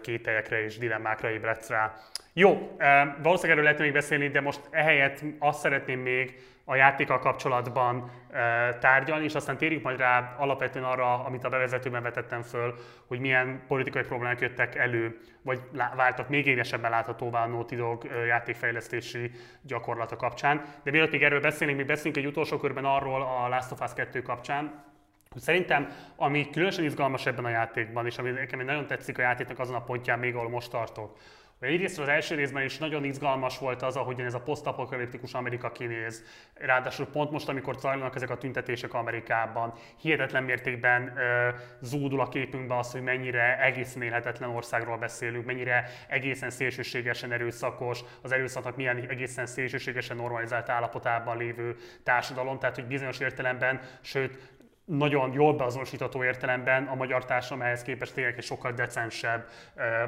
[0.00, 1.94] kételyekre és dilemmákra ébredsz rá.
[2.38, 2.76] Jó,
[3.22, 8.10] valószínűleg erről lehet még beszélni, de most ehelyett azt szeretném még a játékkal kapcsolatban
[8.80, 12.74] tárgyalni, és aztán térjünk majd rá alapvetően arra, amit a bevezetőben vetettem föl,
[13.06, 15.60] hogy milyen politikai problémák jöttek elő, vagy
[15.96, 19.30] váltak még égesebben láthatóvá a Naughty Dog játékfejlesztési
[19.62, 20.64] gyakorlata kapcsán.
[20.82, 23.92] De mielőtt még erről beszélnénk, még beszélünk egy utolsó körben arról a Last of Us
[23.94, 24.84] 2 kapcsán,
[25.38, 29.74] Szerintem, ami különösen izgalmas ebben a játékban, és ami nekem nagyon tetszik a játéknak azon
[29.74, 31.18] a pontján, még ahol most tartok,
[31.60, 36.24] Egyrészt az első részben is nagyon izgalmas volt az, ahogyan ez a posztapokaliptikus Amerika kinéz.
[36.54, 41.48] Ráadásul pont most, amikor zajlanak ezek a tüntetések Amerikában, hihetetlen mértékben ö,
[41.80, 48.32] zúdul a képünkbe az, hogy mennyire egészen élhetetlen országról beszélünk, mennyire egészen szélsőségesen erőszakos, az
[48.32, 54.55] erőszaknak milyen egészen szélsőségesen normalizált állapotában lévő társadalom, tehát hogy bizonyos értelemben, sőt,
[54.86, 59.48] nagyon jól beazonosítható értelemben a magyar társadalom ehhez képest tényleg sokkal decensebb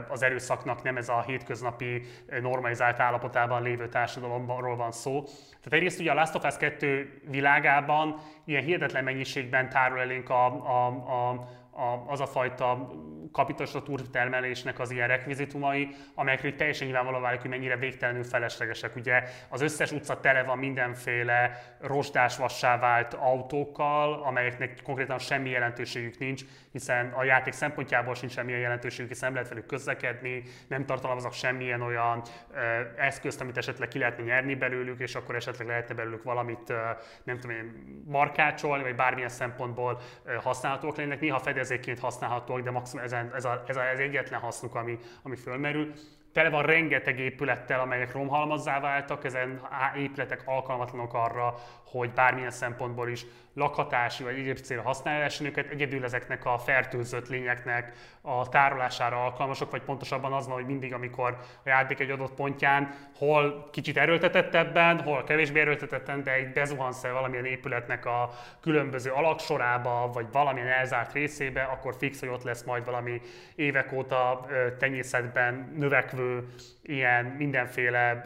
[0.08, 2.02] az erőszaknak, nem ez a hétköznapi
[2.40, 5.22] normalizált állapotában lévő társadalomról van szó.
[5.22, 10.46] Tehát egyrészt ugye a Last of Us 2 világában ilyen hihetetlen mennyiségben tárul elénk a,
[10.46, 11.48] a, a
[11.78, 12.88] a, az a fajta
[13.32, 18.96] kapitalista turtermelésnek az ilyen rekvizitumai, amelyekről teljesen nyilvánvalóan válik, hogy mennyire végtelenül feleslegesek.
[18.96, 26.42] Ugye az összes utca tele van mindenféle rostásvassá vált autókkal, amelyeknek konkrétan semmi jelentőségük nincs,
[26.72, 31.80] hiszen a játék szempontjából sincs semmilyen jelentőségük, hiszen nem lehet velük közlekedni, nem tartalmaznak semmilyen
[31.80, 32.22] olyan
[32.54, 32.58] ö,
[32.96, 36.78] eszközt, amit esetleg ki lehetne nyerni belőlük, és akkor esetleg lehetne belőlük valamit, ö,
[37.24, 37.72] nem tudom én,
[38.06, 41.20] markácsolni, vagy bármilyen szempontból ö, használhatóak lennének.
[41.20, 41.38] Néha
[41.68, 45.92] fedezékként használhatóak, de maximum ez, ez, a, ez, a, ez egyetlen hasznuk, ami, ami fölmerül.
[46.32, 49.60] Tele van rengeteg épülettel, amelyek romhalmazzá váltak, ezen
[49.96, 51.54] épületek alkalmatlanok arra,
[51.90, 53.26] hogy bármilyen szempontból is
[53.58, 59.82] lakhatási vagy egyéb célra használják őket, egyedül ezeknek a fertőzött lényeknek a tárolására alkalmasok, vagy
[59.82, 65.60] pontosabban az hogy mindig, amikor a játék egy adott pontján, hol kicsit erőltetettebben, hol kevésbé
[65.60, 68.30] erőltetetten, de egy bezuhansz valamilyen épületnek a
[68.60, 73.20] különböző alaksorába, vagy valamilyen elzárt részébe, akkor fix, hogy ott lesz majd valami
[73.54, 74.46] évek óta
[74.78, 76.48] tenyészetben növekvő
[76.88, 78.24] ilyen mindenféle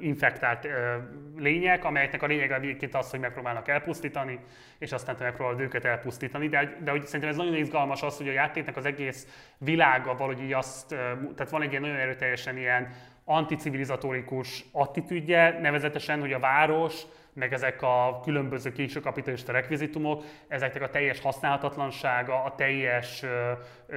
[0.00, 0.68] infektált
[1.36, 4.38] lények, amelyeknek a lényege egyébként az, hogy megpróbálnak elpusztítani,
[4.78, 6.48] és aztán megpróbálod őket elpusztítani.
[6.48, 10.42] De, de hogy szerintem ez nagyon izgalmas az, hogy a játéknak az egész világa valahogy
[10.42, 10.88] így azt,
[11.34, 12.88] tehát van egy ilyen nagyon erőteljesen ilyen
[13.24, 17.02] anticivilizatórikus attitűdje, nevezetesen, hogy a város,
[17.32, 23.24] meg ezek a különböző késő kapitalista rekvizitumok, ezeknek a teljes használhatatlansága, a teljes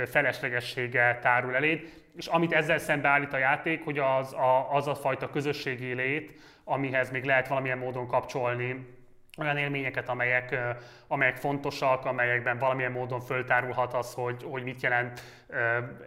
[0.05, 5.29] feleslegessége tárul eléd, és amit ezzel szembeállít a játék, hogy az a, az a fajta
[5.29, 8.95] közösségi lét, amihez még lehet valamilyen módon kapcsolni
[9.37, 10.55] olyan élményeket, amelyek,
[11.07, 15.21] amelyek fontosak, amelyekben valamilyen módon föltárulhat az, hogy, hogy mit jelent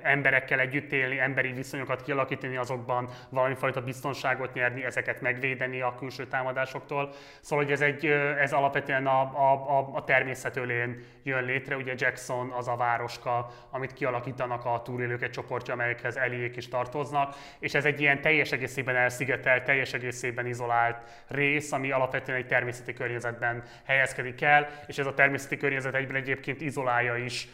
[0.03, 6.27] emberekkel együtt élni, emberi viszonyokat kialakítani, azokban valami fajta biztonságot nyerni, ezeket megvédeni a külső
[6.27, 7.13] támadásoktól.
[7.41, 8.05] Szóval hogy ez, egy,
[8.39, 11.77] ez alapvetően a, a, a természet ölén jön létre.
[11.77, 17.35] Ugye Jackson az a városka, amit kialakítanak a túlélők egy csoportja, amelyekhez Eliék is tartoznak,
[17.59, 22.93] és ez egy ilyen teljes egészében elszigetelt, teljes egészében izolált rész, ami alapvetően egy természeti
[22.93, 27.49] környezetben helyezkedik el, és ez a természeti környezet egyben egyébként izolálja is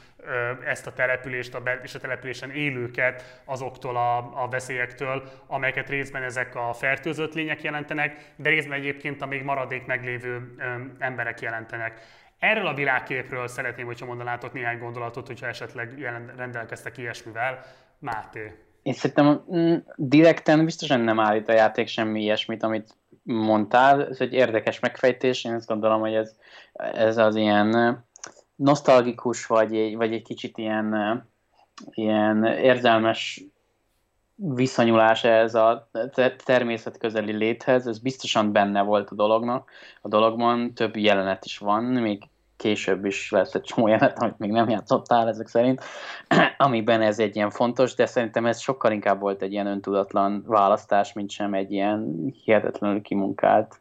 [0.64, 6.54] ezt a települést a és a településen élőket azoktól a, a veszélyektől, amelyeket részben ezek
[6.54, 10.54] a fertőzött lények jelentenek, de részben egyébként a még maradék meglévő
[10.98, 12.00] emberek jelentenek.
[12.38, 15.98] Erről a világképről szeretném, hogyha mondanátok néhány gondolatot, hogyha esetleg
[16.36, 17.60] rendelkeztek ilyesmivel.
[17.98, 18.54] Máté.
[18.82, 24.06] Én szerintem mm, direkten biztosan nem állít a játék semmi ilyesmit, amit mondtál.
[24.06, 26.36] Ez egy érdekes megfejtés, én azt gondolom, hogy ez,
[26.72, 28.04] ez az ilyen
[28.56, 30.94] nosztalgikus, vagy egy, vagy egy kicsit ilyen,
[31.90, 33.44] ilyen érzelmes
[34.36, 35.88] viszonyulás ez a
[36.44, 39.70] természet közeli léthez, ez biztosan benne volt a dolognak.
[40.00, 42.22] A dologban több jelenet is van, még
[42.56, 45.82] később is lesz egy csomó jelenet, amit még nem játszottál ezek szerint,
[46.56, 51.12] amiben ez egy ilyen fontos, de szerintem ez sokkal inkább volt egy ilyen öntudatlan választás,
[51.12, 53.80] mint sem egy ilyen hihetetlenül kimunkált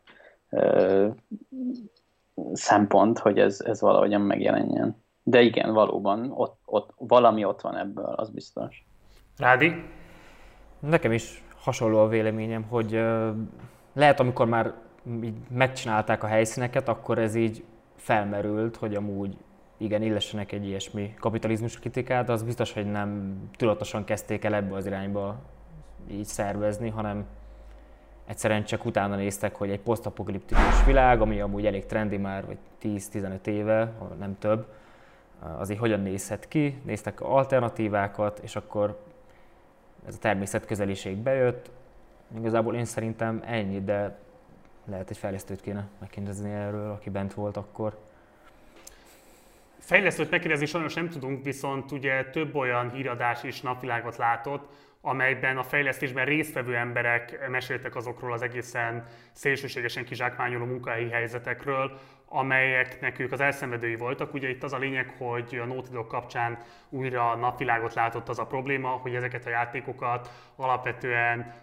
[2.55, 5.03] szempont, hogy ez, ez valahogyan megjelenjen.
[5.23, 8.85] De igen, valóban ott, ott, valami ott van ebből, az biztos.
[9.37, 9.83] Rádi?
[10.79, 13.01] Nekem is hasonló a véleményem, hogy
[13.93, 14.73] lehet, amikor már
[15.23, 17.63] így megcsinálták a helyszíneket, akkor ez így
[17.95, 19.37] felmerült, hogy amúgy
[19.77, 24.75] igen, illessenek egy ilyesmi kapitalizmus kritikát, de az biztos, hogy nem tudatosan kezdték el ebbe
[24.75, 25.35] az irányba
[26.11, 27.25] így szervezni, hanem
[28.25, 33.45] egyszerűen csak utána néztek, hogy egy posztapokaliptikus világ, ami amúgy elég trendi már, vagy 10-15
[33.45, 34.67] éve, nem több,
[35.39, 38.99] azért hogyan nézhet ki, néztek alternatívákat, és akkor
[40.07, 41.69] ez a természet közeliség bejött.
[42.37, 44.17] Igazából én szerintem ennyi, de
[44.85, 47.97] lehet egy fejlesztőt kéne megkérdezni erről, aki bent volt akkor.
[49.79, 54.69] Fejlesztőt megkérdezni sajnos nem tudunk, viszont ugye több olyan híradás is napvilágot látott,
[55.07, 63.31] amelyben a fejlesztésben résztvevő emberek meséltek azokról az egészen szélsőségesen kizsákmányoló munkahelyi helyzetekről, amelyeknek ők
[63.31, 64.33] az elszenvedői voltak.
[64.33, 66.57] Ugye itt az a lényeg, hogy a Dog kapcsán
[66.89, 71.53] újra napvilágot látott az a probléma, hogy ezeket a játékokat alapvetően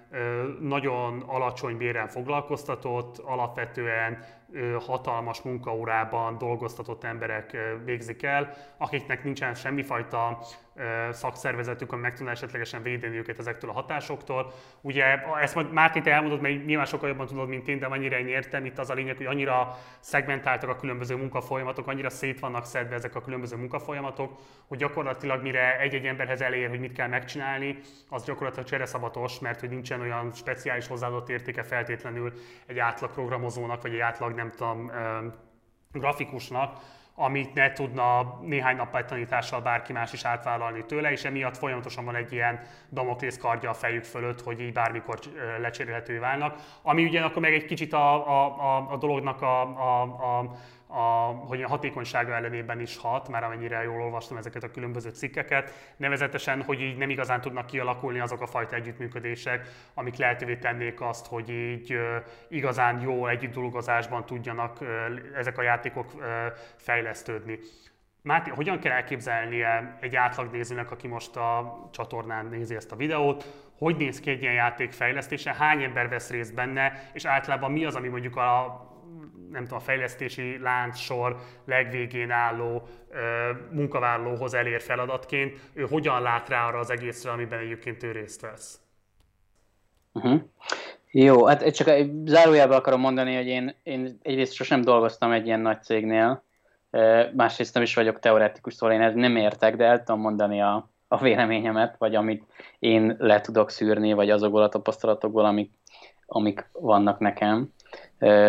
[0.60, 4.24] nagyon alacsony béren foglalkoztatott, alapvetően
[4.86, 10.38] hatalmas munkaórában dolgoztatott emberek végzik el, akiknek nincsen semmifajta
[11.10, 14.52] szakszervezetük, ami meg tudná esetlegesen védeni őket ezektől a hatásoktól.
[14.80, 15.04] Ugye
[15.40, 18.28] ezt majd Márti, te elmondod, mert nyilván sokkal jobban tudod, mint én, de annyira én
[18.28, 19.78] értem, itt az a lényeg, hogy annyira
[20.62, 25.78] szegmentáltak a különböző munkafolyamatok, annyira szét vannak szedve ezek a különböző munkafolyamatok, hogy gyakorlatilag mire
[25.78, 30.86] egy-egy emberhez elér, hogy mit kell megcsinálni, az gyakorlatilag csereszabatos, mert hogy nincsen olyan speciális
[30.86, 32.32] hozzáadott értéke feltétlenül
[32.66, 34.90] egy átlag programozónak, vagy egy átlag nem tudom,
[35.92, 36.78] grafikusnak,
[37.14, 42.14] amit ne tudna néhány nappal tanítással bárki más is átvállalni tőle, és emiatt folyamatosan van
[42.14, 42.60] egy ilyen
[42.90, 45.18] damoklész kardja a fejük fölött, hogy így bármikor
[45.60, 46.54] lecserélhető válnak.
[46.82, 50.50] Ami ugyanakkor meg egy kicsit a, a, a, a dolognak a, a, a
[50.92, 55.94] a, hogy a hatékonysága ellenében is hat, már amennyire jól olvastam ezeket a különböző cikkeket,
[55.96, 61.26] nevezetesen, hogy így nem igazán tudnak kialakulni azok a fajta együttműködések, amik lehetővé tennék azt,
[61.26, 61.98] hogy így
[62.48, 64.78] igazán jó együtt dolgozásban tudjanak
[65.34, 66.12] ezek a játékok
[66.76, 67.58] fejlesztődni.
[68.22, 73.44] Máté, hogyan kell elképzelnie egy átlagnézőnek, aki most a csatornán nézi ezt a videót,
[73.78, 77.84] hogy néz ki egy ilyen játék fejlesztése, hány ember vesz részt benne, és általában mi
[77.84, 78.80] az, ami mondjuk a
[79.50, 80.60] nem tudom, a fejlesztési
[80.94, 87.58] sor legvégén álló ö, munkavállalóhoz elér feladatként, ő hogyan lát rá arra az egészre, amiben
[87.58, 88.80] egyébként ő részt vesz?
[90.12, 90.40] Uh-huh.
[91.10, 91.88] Jó, hát csak
[92.24, 96.44] zárójában akarom mondani, hogy én, én egyrészt sosem dolgoztam egy ilyen nagy cégnél,
[97.34, 100.90] másrészt nem is vagyok teoretikus, szóval én ez nem értek, de el tudom mondani a,
[101.08, 102.44] a véleményemet, vagy amit
[102.78, 105.70] én le tudok szűrni, vagy azokból a tapasztalatokból, amik,
[106.26, 107.72] amik vannak nekem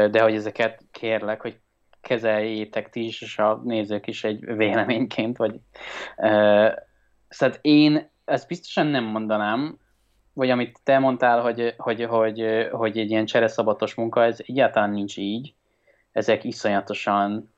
[0.10, 1.60] de hogy ezeket kérlek, hogy
[2.02, 5.60] kezeljétek ti is, és a nézők is egy véleményként, vagy
[7.30, 9.78] szóval én ezt biztosan nem mondanám,
[10.34, 15.18] vagy amit te mondtál, hogy, hogy, hogy, hogy egy ilyen csereszabatos munka, ez egyáltalán nincs
[15.18, 15.54] így.
[16.12, 17.54] Ezek iszonyatosan,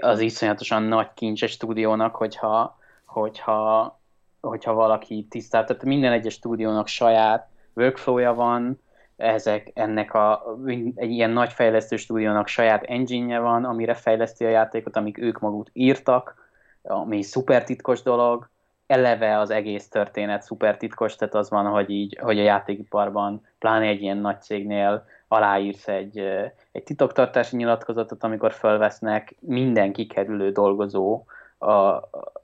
[0.00, 4.00] az iszonyatosan nagy kincses stúdiónak, hogyha, hogyha,
[4.40, 5.66] hogyha valaki tisztelt.
[5.66, 8.80] Tehát minden egyes stúdiónak saját workflowja van,
[9.18, 10.56] ezek, ennek a,
[10.94, 15.66] egy ilyen nagy fejlesztő stúdiónak saját engine van, amire fejleszti a játékot, amik ők maguk
[15.72, 16.50] írtak,
[16.82, 18.48] ami szuper titkos dolog,
[18.86, 23.86] eleve az egész történet szuper titkos, tehát az van, hogy így, hogy a játékiparban, pláne
[23.86, 26.18] egy ilyen nagy cégnél aláírsz egy,
[26.72, 31.24] egy titoktartási nyilatkozatot, amikor fölvesznek minden kikerülő dolgozó
[31.58, 31.72] a,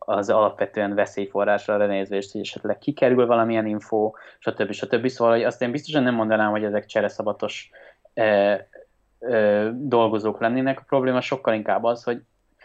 [0.05, 4.73] az alapvetően veszélyforrásra nézve, és hogy esetleg kikerül valamilyen info, stb.
[4.73, 5.07] stb.
[5.09, 7.71] Szóval hogy azt én biztosan nem mondanám, hogy ezek csereszabatos
[8.15, 10.79] e, e, dolgozók lennének.
[10.79, 12.23] A probléma sokkal inkább az, hogy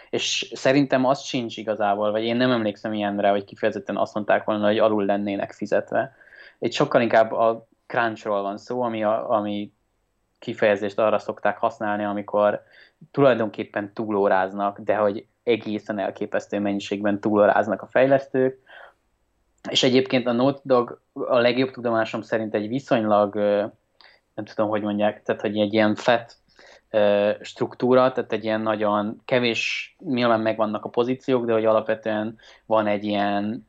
[0.09, 4.65] és szerintem az sincs igazából, vagy én nem emlékszem ilyenre, hogy kifejezetten azt mondták volna,
[4.65, 6.15] hogy alul lennének fizetve.
[6.59, 9.73] Itt sokkal inkább a crunchról van szó, ami, a, ami
[10.39, 12.63] kifejezést arra szokták használni, amikor
[13.11, 18.59] tulajdonképpen túlóráznak, de hogy egészen elképesztő mennyiségben túloráznak a fejlesztők,
[19.69, 23.35] és egyébként a Naughty Dog a legjobb tudomásom szerint egy viszonylag,
[24.33, 26.35] nem tudom, hogy mondják, tehát hogy egy ilyen flat
[27.41, 33.03] struktúra, tehát egy ilyen nagyon kevés, nyilván megvannak a pozíciók, de hogy alapvetően van egy
[33.03, 33.67] ilyen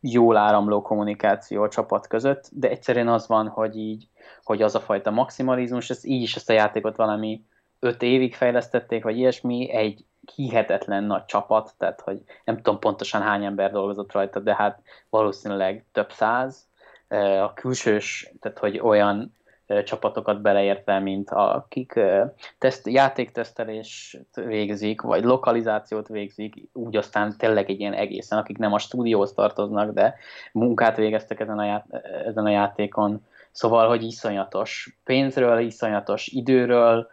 [0.00, 4.08] jól áramló kommunikáció a csapat között, de egyszerűen az van, hogy így,
[4.42, 7.42] hogy az a fajta maximalizmus, ez így is ezt a játékot valami
[7.80, 10.04] öt évig fejlesztették, vagy ilyesmi, egy
[10.34, 15.84] hihetetlen nagy csapat, tehát hogy nem tudom pontosan hány ember dolgozott rajta, de hát valószínűleg
[15.92, 16.66] több száz.
[17.42, 19.36] A külsős, tehát hogy olyan
[19.84, 22.00] csapatokat beleértve, mint akik
[22.58, 28.78] teszt, játéktesztelést végzik, vagy lokalizációt végzik, úgy aztán tényleg egy ilyen egészen, akik nem a
[28.78, 30.14] stúdióhoz tartoznak, de
[30.52, 31.86] munkát végeztek ezen a, ját,
[32.26, 33.26] ezen a játékon.
[33.50, 37.10] Szóval, hogy iszonyatos pénzről, iszonyatos időről,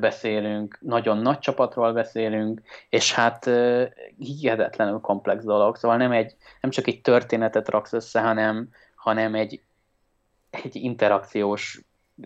[0.00, 3.50] beszélünk, nagyon nagy csapatról beszélünk, és hát
[4.18, 5.76] hihetetlenül komplex dolog.
[5.76, 9.62] Szóval nem, egy, nem csak egy történetet raksz össze, hanem, hanem egy,
[10.50, 11.80] egy interakciós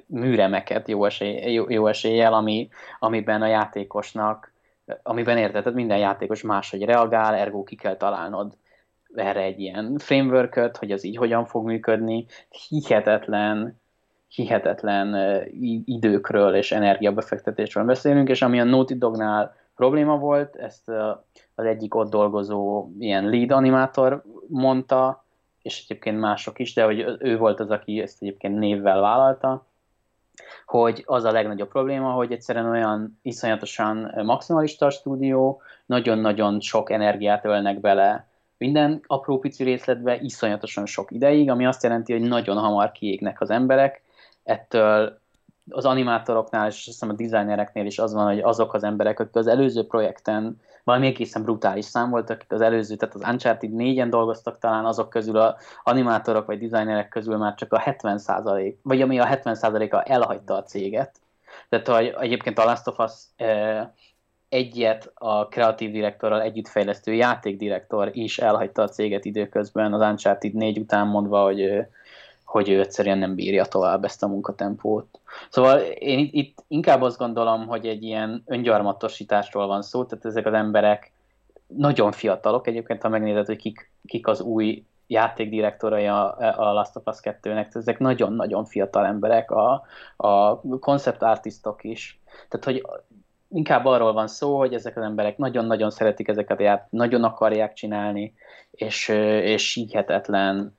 [0.06, 2.68] műremeket jó, esély, jó, jó eséllyel, ami,
[2.98, 4.52] amiben a játékosnak,
[5.02, 8.56] amiben érted, minden játékos máshogy reagál, ergo ki kell találnod
[9.14, 12.26] erre egy ilyen framework hogy az így hogyan fog működni.
[12.68, 13.79] Hihetetlen
[14.34, 15.16] hihetetlen
[15.84, 20.88] időkről és energiabefektetésről beszélünk, és ami a Naughty Dognál probléma volt, ezt
[21.54, 25.24] az egyik ott dolgozó ilyen lead animátor mondta,
[25.62, 29.66] és egyébként mások is, de hogy ő volt az, aki ezt egyébként névvel vállalta,
[30.66, 37.44] hogy az a legnagyobb probléma, hogy egyszerűen olyan iszonyatosan maximalista a stúdió, nagyon-nagyon sok energiát
[37.44, 38.28] ölnek bele
[38.58, 43.50] minden apró pici részletbe, iszonyatosan sok ideig, ami azt jelenti, hogy nagyon hamar kiégnek az
[43.50, 44.02] emberek,
[44.44, 45.20] ettől
[45.70, 49.34] az animátoroknál és azt hiszem a designereknél is az van, hogy azok az emberek, akik
[49.34, 54.06] az előző projekten valami egészen brutális szám voltak, akik az előző, tehát az Uncharted 4-en
[54.10, 58.20] dolgoztak talán, azok közül a animátorok vagy designerek közül már csak a 70
[58.82, 61.20] vagy ami a 70%-a elhagyta a céget.
[61.68, 63.12] Tehát hogy egyébként a Last of Us
[64.48, 70.78] egyet a kreatív direktorral együtt fejlesztő játékdirektor is elhagyta a céget időközben az Uncharted 4
[70.78, 71.86] után mondva, hogy
[72.50, 75.20] hogy ő egyszerűen nem bírja tovább ezt a munkatempót.
[75.50, 80.52] Szóval én itt inkább azt gondolom, hogy egy ilyen öngyarmatosításról van szó, tehát ezek az
[80.52, 81.12] emberek
[81.66, 87.06] nagyon fiatalok, egyébként ha megnézed, hogy kik, kik az új játékdirektorai a, a Last of
[87.06, 89.86] Us 2-nek, ezek nagyon-nagyon fiatal emberek, a,
[90.16, 92.20] a concept artistok is.
[92.48, 92.86] Tehát, hogy
[93.48, 97.72] inkább arról van szó, hogy ezek az emberek nagyon-nagyon szeretik ezeket a ját, nagyon akarják
[97.72, 98.34] csinálni,
[98.70, 99.08] és,
[99.42, 100.78] és síkhetetlen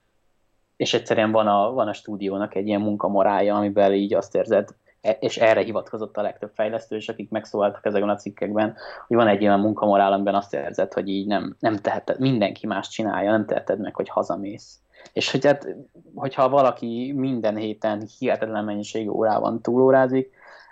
[0.81, 4.69] és egyszerűen van a, van a stúdiónak egy ilyen munkamorája, amiben így azt érzed,
[5.01, 8.75] e, és erre hivatkozott a legtöbb fejlesztő, és akik megszólaltak ezekben a cikkekben,
[9.07, 12.87] hogy van egy olyan munkamorál, amiben azt érzed, hogy így nem, nem teheted, mindenki más
[12.87, 14.79] csinálja, nem teheted meg, hogy hazamész.
[15.13, 15.75] És hogy hát,
[16.15, 20.31] hogyha valaki minden héten hihetetlen mennyiségű órában túlórázik,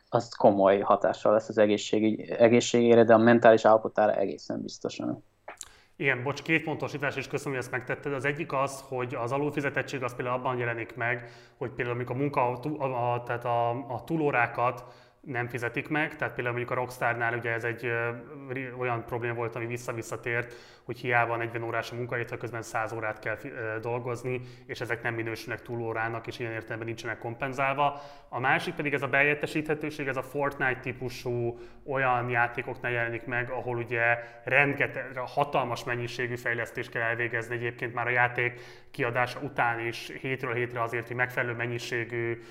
[0.09, 5.23] az komoly hatással lesz az egészség, egészségére, de a mentális állapotára egészen biztosan.
[5.99, 8.13] Igen, bocs, két pontosítás, és köszönöm, hogy ezt megtetted.
[8.13, 12.19] Az egyik az, hogy az alulfizetettség az például abban jelenik meg, hogy például amikor a
[12.19, 14.83] munka, a, a, tehát a, a túlórákat
[15.21, 17.91] nem fizetik meg, tehát például mondjuk a Rockstarnál ugye ez egy
[18.77, 20.53] olyan probléma volt, ami vissza-visszatért,
[20.83, 23.37] hogy hiába 40 órás a munkahét, közben 100 órát kell
[23.81, 28.01] dolgozni, és ezek nem minősülnek túlórának, és ilyen értelemben nincsenek kompenzálva.
[28.29, 33.77] A másik pedig ez a bejelentesíthetőség, ez a Fortnite típusú olyan játékoknál jelenik meg, ahol
[33.77, 38.59] ugye rengeteg, hatalmas mennyiségű fejlesztést kell elvégezni egyébként már a játék
[38.91, 42.41] kiadása után is hétről hétre azért, hogy megfelelő mennyiségű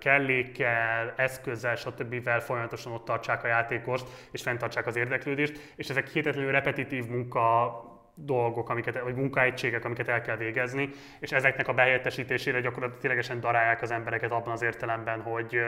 [0.00, 2.28] kellékkel, eszközzel, stb.
[2.40, 7.80] folyamatosan ott tartsák a játékost, és fenntartsák az érdeklődést, és ezek hihetetlenül repetitív munka
[8.14, 10.90] dolgok, amiket, vagy munkaegységek, amiket el kell végezni,
[11.20, 15.58] és ezeknek a behelyettesítésére gyakorlatilag ténylegesen darálják az embereket abban az értelemben, hogy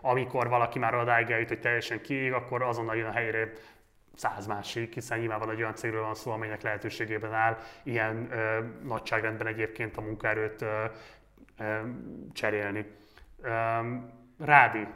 [0.00, 3.52] amikor valaki már odáig eljut, hogy teljesen kiég, akkor azonnal jön a helyére
[4.14, 9.46] száz másik, hiszen nyilván egy olyan cégről van szó, amelynek lehetőségében áll ilyen ö, nagyságrendben
[9.46, 10.84] egyébként a munkaerőt ö,
[11.58, 11.78] ö,
[12.32, 12.84] cserélni.
[14.38, 14.86] Rádi.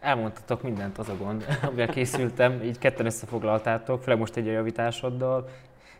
[0.00, 5.48] Elmondtatok mindent, az a gond, amivel készültem, így ketten összefoglaltátok, főleg most egy a javításoddal.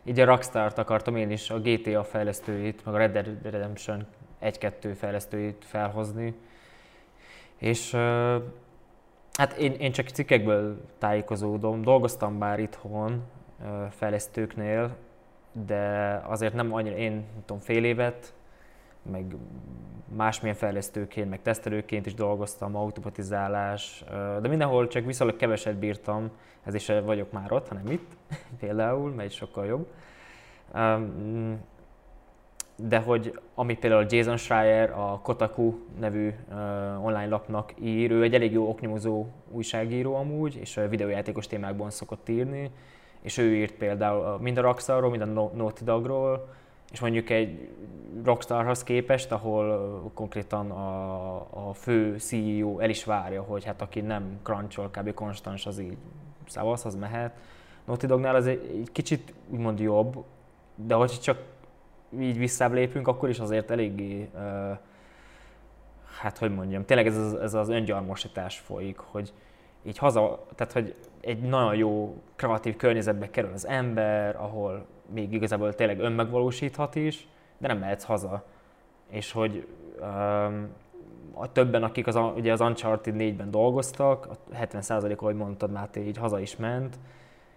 [0.04, 4.06] Így a Rockstar-t akartam én is, a GTA fejlesztőit, meg a Red Dead Redemption
[4.42, 6.34] 1-2 fejlesztőit felhozni.
[7.58, 7.94] És
[9.32, 13.22] hát én, én csak cikkekből tájékozódom, dolgoztam bár itthon
[13.90, 14.96] fejlesztőknél,
[15.52, 18.34] de azért nem annyira, én nem tudom, fél évet,
[19.10, 19.36] meg
[20.16, 24.04] másmilyen fejlesztőként, meg tesztelőként is dolgoztam, automatizálás,
[24.40, 26.30] de mindenhol csak viszonylag keveset bírtam,
[26.62, 28.16] ez is vagyok már ott, hanem itt
[28.60, 29.86] például, mert sokkal jobb.
[32.76, 36.34] De hogy ami például Jason Schreier, a Kotaku nevű
[37.02, 42.70] online lapnak ír, ő egy elég jó oknyomozó újságíró amúgy, és videójátékos témákban szokott írni,
[43.20, 46.48] és ő írt például mind a Rockstarról, mind a Naughty Dogról,
[46.92, 47.68] és mondjuk egy
[48.24, 54.38] Rockstarhoz képest, ahol konkrétan a, a fő CEO el is várja, hogy hát aki nem
[54.42, 55.14] crunchol, kb.
[55.14, 55.96] konstans, az így
[56.46, 57.36] szavasz, az mehet.
[57.84, 60.24] Naughty Dognál az egy, egy kicsit úgymond jobb,
[60.74, 61.38] de hogy csak
[62.20, 64.40] így visszább lépünk, akkor is azért eléggé, uh,
[66.20, 69.32] hát hogy mondjam, tényleg ez az, ez az öngyarmosítás folyik, hogy
[69.82, 75.74] így haza, tehát hogy egy nagyon jó kreatív környezetbe kerül az ember, ahol még igazából
[75.74, 78.44] tényleg önmegvalósíthat is, de nem mehetsz haza.
[79.10, 79.66] És hogy
[80.00, 80.68] um,
[81.34, 86.16] a többen, akik az, ugye az Uncharted 4-ben dolgoztak, a 70% ahogy mondtad, Máté, így
[86.16, 86.98] haza is ment,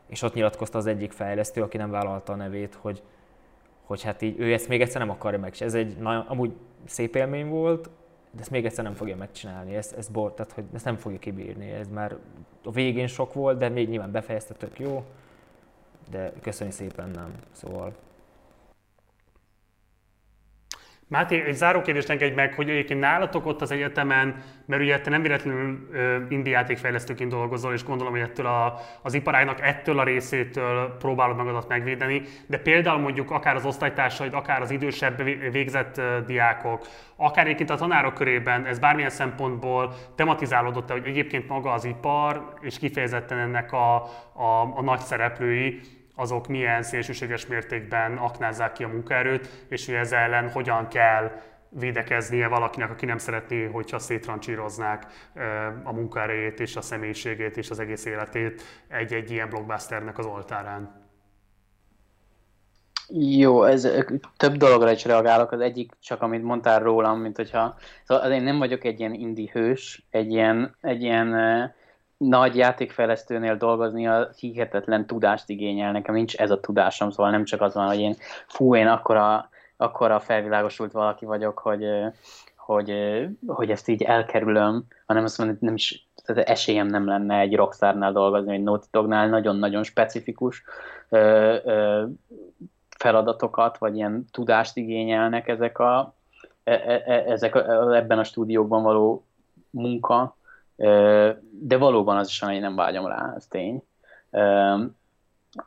[0.07, 3.03] és ott nyilatkozta az egyik fejlesztő, aki nem vállalta a nevét, hogy,
[3.84, 5.51] hogy hát így ő ezt még egyszer nem akarja meg.
[5.53, 6.53] És ez egy nagyon, amúgy
[6.86, 7.89] szép élmény volt,
[8.36, 11.20] de ezt még egyszer nem fogja megcsinálni, ezt, ezt bor, tehát hogy ezt nem fogja
[11.20, 12.16] kibírni, ez már
[12.64, 15.04] a végén sok volt, de még nyilván befejezte tök jó,
[16.10, 17.94] de köszönjük szépen nem, szóval
[21.08, 25.10] Máté, egy záró kérdést engedj meg, hogy egyébként nálatok ott az egyetemen, mert ugye te
[25.10, 25.88] nem véletlenül
[26.30, 31.68] indi játékfejlesztőként dolgozol, és gondolom, hogy ettől a, az iparágnak ettől a részétől próbálod magadat
[31.68, 37.76] megvédeni, de például mondjuk akár az osztálytársaid, akár az idősebb végzett diákok, akár egyébként a
[37.76, 43.95] tanárok körében ez bármilyen szempontból tematizálódott hogy egyébként maga az ipar, és kifejezetten ennek a,
[44.34, 45.80] a, a nagy szereplői,
[46.16, 51.32] azok milyen szélsőséges mértékben aknázzák ki a munkaerőt, és hogy ez ellen hogyan kell
[51.70, 55.05] védekeznie valakinek, aki nem szeretné, hogyha szétrancsíroznák
[55.84, 61.03] a munkaerejét és a személyiségét és az egész életét egy-egy ilyen blockbusternek az oltárán.
[63.09, 63.88] Jó, ez
[64.38, 65.51] több dologra is reagálok.
[65.51, 67.76] Az egyik csak, amit mondtál rólam, mint hogyha...
[68.03, 71.70] Szóval én nem vagyok egy ilyen indie hős, egy ilyen, egy ilyen uh,
[72.18, 75.91] nagy játékfejlesztőnél dolgozni a hihetetlen tudást igényel.
[75.91, 78.16] Nekem nincs ez a tudásom, szóval nem csak az van, hogy én
[78.47, 81.86] fú, én akkora, akkora felvilágosult valaki vagyok, hogy,
[82.55, 82.93] hogy,
[83.47, 88.11] hogy ezt így elkerülöm, hanem azt mondom, nem is tehát esélyem nem lenne egy Rockstarnál
[88.11, 90.63] dolgozni, egy Naughty Dognál nagyon-nagyon specifikus
[91.09, 92.05] ö, ö,
[92.97, 96.16] feladatokat, vagy ilyen tudást igényelnek ezek a,
[96.63, 99.26] e, e, e, ezek a, ebben a stúdióban való
[99.70, 100.38] munka,
[101.52, 103.84] de valóban az is, hogy nem vágyom rá, ez tény.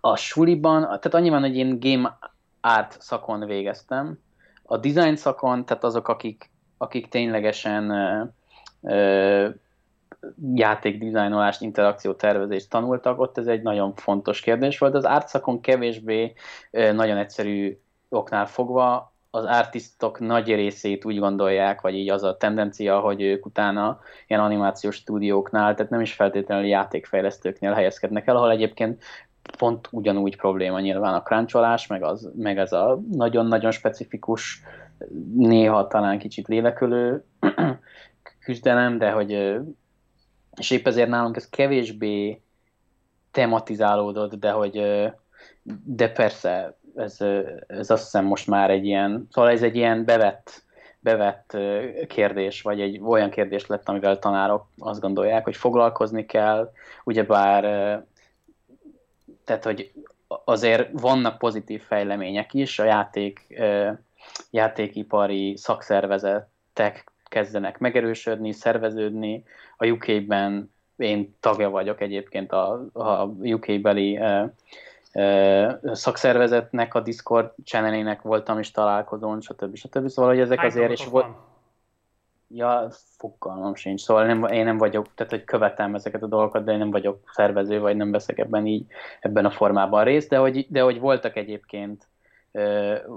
[0.01, 2.19] A suliban, tehát annyi van, hogy én game
[2.61, 4.19] art szakon végeztem,
[4.63, 7.93] a design szakon, tehát azok, akik, akik ténylegesen
[10.55, 14.95] játékdizájnolást, interakciótervezést tanultak, ott ez egy nagyon fontos kérdés volt.
[14.95, 16.33] Az ártszakon kevésbé
[16.71, 17.79] nagyon egyszerű
[18.09, 23.47] oknál fogva az artistok nagy részét úgy gondolják, vagy így az a tendencia, hogy ők
[23.47, 29.03] utána ilyen animációs stúdióknál, tehát nem is feltétlenül játékfejlesztőknél helyezkednek el, ahol egyébként
[29.59, 34.63] pont ugyanúgy probléma nyilván a kráncsolás, meg, az, meg ez a nagyon-nagyon specifikus,
[35.35, 37.25] néha talán kicsit lélekölő
[38.45, 39.59] küzdelem, de hogy
[40.57, 42.43] és épp ezért nálunk ez kevésbé
[43.31, 44.83] tematizálódott, de hogy
[45.85, 47.17] de persze ez,
[47.67, 50.63] ez azt hiszem most már egy ilyen, szóval ez egy ilyen bevett,
[51.01, 51.57] bevett
[52.09, 56.73] kérdés, vagy egy olyan kérdés lett, amivel tanárok azt gondolják, hogy foglalkozni kell,
[57.05, 57.63] ugyebár
[59.45, 59.93] tehát, hogy
[60.45, 63.61] azért vannak pozitív fejlemények is, a játék,
[64.51, 69.45] játékipari szakszervezetek kezdenek megerősödni, szerveződni.
[69.77, 74.21] A UK-ben én tagja vagyok egyébként a, a UK-beli
[75.93, 79.77] szakszervezetnek, a Discord channelének voltam is találkozón, stb.
[79.77, 80.09] stb.
[80.09, 81.27] Szóval, hogy ezek Hány azért is volt...
[82.51, 84.01] Ja, fogalmam sincs.
[84.01, 87.31] Szóval nem, én nem vagyok, tehát hogy követem ezeket a dolgokat, de én nem vagyok
[87.33, 88.87] szervező, vagy nem veszek ebben így,
[89.21, 92.09] ebben a formában részt, de hogy, de hogy voltak egyébként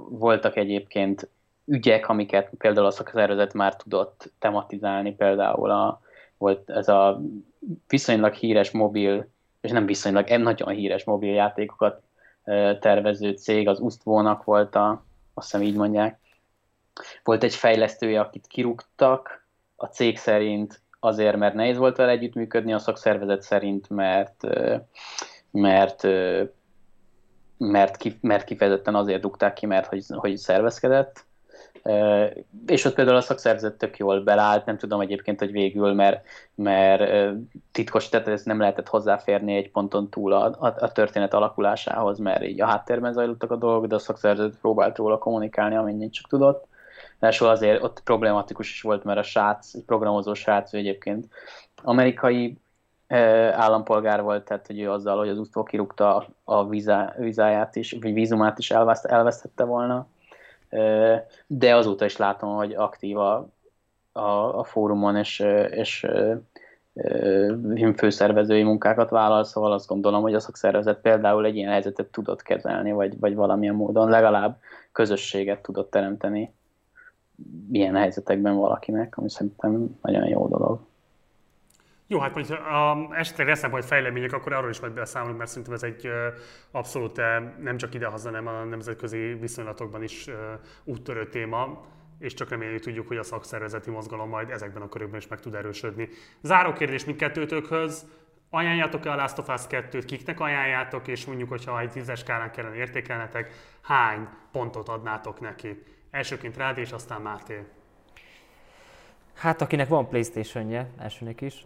[0.09, 1.29] voltak egyébként
[1.65, 6.01] ügyek, amiket például a szakszervezet már tudott tematizálni, például a,
[6.37, 7.21] volt ez a
[7.87, 9.27] viszonylag híres mobil,
[9.61, 12.01] és nem viszonylag, nagyon híres mobil játékokat
[12.79, 15.03] tervező cég, az Ustvónak volt a,
[15.33, 16.19] azt hiszem így mondják,
[17.23, 19.45] volt egy fejlesztője, akit kirúgtak,
[19.75, 24.47] a cég szerint azért, mert nehéz volt vele együttműködni, a szakszervezet szerint, mert
[25.51, 26.07] mert
[27.57, 31.25] mert, mert kifejezetten azért dugták ki, mert hogy, hogy szervezkedett,
[32.65, 36.25] és ott például a szakszervezet tök jól belállt, nem tudom egyébként, hogy végül, mert,
[36.55, 37.33] mert
[37.71, 42.43] titkos, tehát ez nem lehetett hozzáférni egy ponton túl a, a, a történet alakulásához, mert
[42.43, 46.67] így a háttérben zajlottak a dolgok, de a szakszervezet próbált róla kommunikálni, amennyit csak tudott.
[47.19, 51.27] Ráadásul azért ott problematikus is volt, mert a srác, egy programozó srác, ő egyébként
[51.83, 52.57] amerikai
[53.51, 58.13] állampolgár volt, tehát hogy ő azzal, hogy az útból kirúgta a vízá, vízáját is, vagy
[58.13, 60.07] vízumát is elveszt, elvesztette volna
[61.47, 63.49] de azóta is látom, hogy aktív a,
[64.11, 66.07] a, a fórumon, és, és
[67.95, 72.91] főszervezői munkákat vállal, szóval azt gondolom, hogy a szakszervezet például egy ilyen helyzetet tudott kezelni,
[72.91, 74.59] vagy, vagy valamilyen módon legalább
[74.91, 76.53] közösséget tudott teremteni
[77.71, 80.79] ilyen helyzetekben valakinek, ami szerintem nagyon jó dolog.
[82.11, 85.73] Jó, hát hogy um, esetleg lesznek majd fejlemények, akkor arról is majd beszámolunk, mert szerintem
[85.73, 86.09] ez egy
[86.71, 87.21] abszolút
[87.61, 90.27] nem csak idehaza, hanem a nemzetközi viszonylatokban is
[90.83, 91.85] úttörő téma
[92.19, 95.55] és csak remélni tudjuk, hogy a szakszervezeti mozgalom majd ezekben a körökben is meg tud
[95.55, 96.09] erősödni.
[96.41, 98.05] Záró kérdés mindkettőtökhöz.
[98.49, 102.75] Ajánljátok-e a Last of Us 2-t, kiknek ajánljátok, és mondjuk, hogyha egy tízes skálán kellene
[102.75, 103.51] értékelnetek,
[103.81, 105.83] hány pontot adnátok neki?
[106.11, 107.65] Elsőként rád, és aztán Máté.
[109.33, 111.65] Hát akinek van Playstation-je, elsőnek is.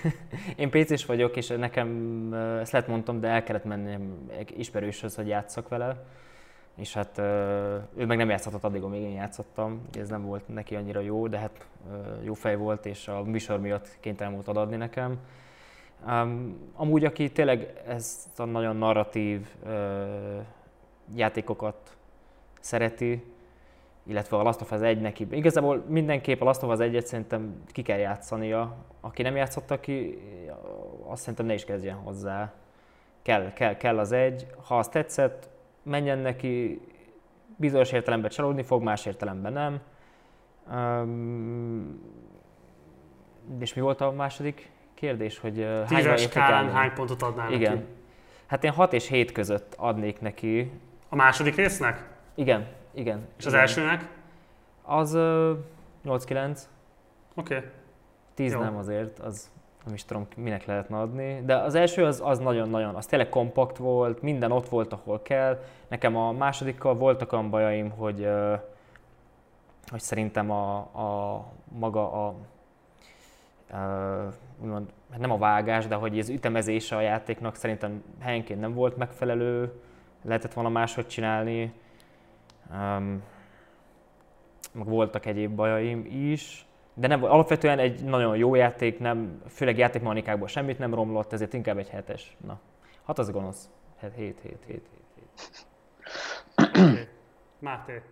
[0.56, 1.88] Én PC-s vagyok, és nekem,
[2.34, 6.04] ezt lehet mondtam, de el kellett mennem egy ismerőshöz, hogy játszak vele.
[6.76, 7.18] És hát
[7.96, 9.82] ő meg nem játszhatott addig, amíg én játszottam.
[9.98, 11.66] Ez nem volt neki annyira jó, de hát
[12.22, 15.18] jó fej volt, és a műsor miatt kénytelen volt adni nekem.
[16.06, 19.46] Um, amúgy, aki tényleg ezt a nagyon narratív
[21.14, 21.96] játékokat
[22.60, 23.31] szereti,
[24.06, 25.26] illetve a Last of Us 1 neki.
[25.30, 28.76] Igazából mindenképp a Last of Us 1-et szerintem ki kell játszania.
[29.00, 30.18] Aki nem játszotta ki,
[31.06, 32.52] azt szerintem ne is kezdjen hozzá.
[33.22, 34.46] Kell, kell, kell az egy.
[34.66, 35.48] Ha azt tetszett,
[35.82, 36.80] menjen neki,
[37.56, 39.80] bizonyos értelemben csalódni fog, más értelemben nem.
[40.72, 42.00] Um,
[43.58, 47.72] és mi volt a második kérdés, hogy uh, Tízes skálán hány pontot adnál Igen.
[47.72, 47.86] neki?
[48.46, 50.72] Hát én 6 és 7 között adnék neki.
[51.08, 52.08] A második résznek?
[52.34, 53.26] Igen, igen.
[53.38, 53.64] És az igen.
[53.64, 54.08] elsőnek?
[54.82, 55.58] Az uh,
[56.04, 56.58] 8-9.
[57.34, 57.56] Oké.
[57.56, 57.68] Okay.
[58.34, 58.60] 10 Jó.
[58.60, 59.50] nem azért, az
[59.84, 63.76] nem is tudom minek lehetne adni, de az első az, az nagyon-nagyon, az tényleg kompakt
[63.76, 65.62] volt, minden ott volt, ahol kell.
[65.88, 68.54] Nekem a másodikkal voltak olyan bajaim, hogy, ö,
[69.86, 71.44] hogy szerintem a, a
[71.78, 72.34] maga a
[73.70, 74.26] ö,
[74.60, 78.96] úgymond, hát nem a vágás, de hogy az ütemezése a játéknak szerintem helyenként nem volt
[78.96, 79.72] megfelelő,
[80.22, 81.72] lehetett volna máshogy csinálni.
[82.70, 83.22] Um,
[84.72, 90.48] meg voltak egyéb bajaim is, de nem, alapvetően egy nagyon jó játék, nem, főleg játékmechanikákból
[90.48, 92.36] semmit nem romlott, ezért inkább egy hetes.
[92.46, 92.60] Na,
[93.06, 93.68] hát az gonosz.
[94.00, 94.82] 7, 7, 7, 7,
[95.14, 95.66] 7.
[96.68, 97.08] Okay.
[97.58, 98.02] Máté.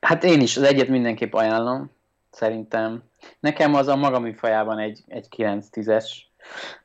[0.00, 1.90] Hát én is az egyet mindenképp ajánlom,
[2.30, 3.02] szerintem.
[3.40, 6.06] Nekem az a maga műfajában egy, egy 9-10-es.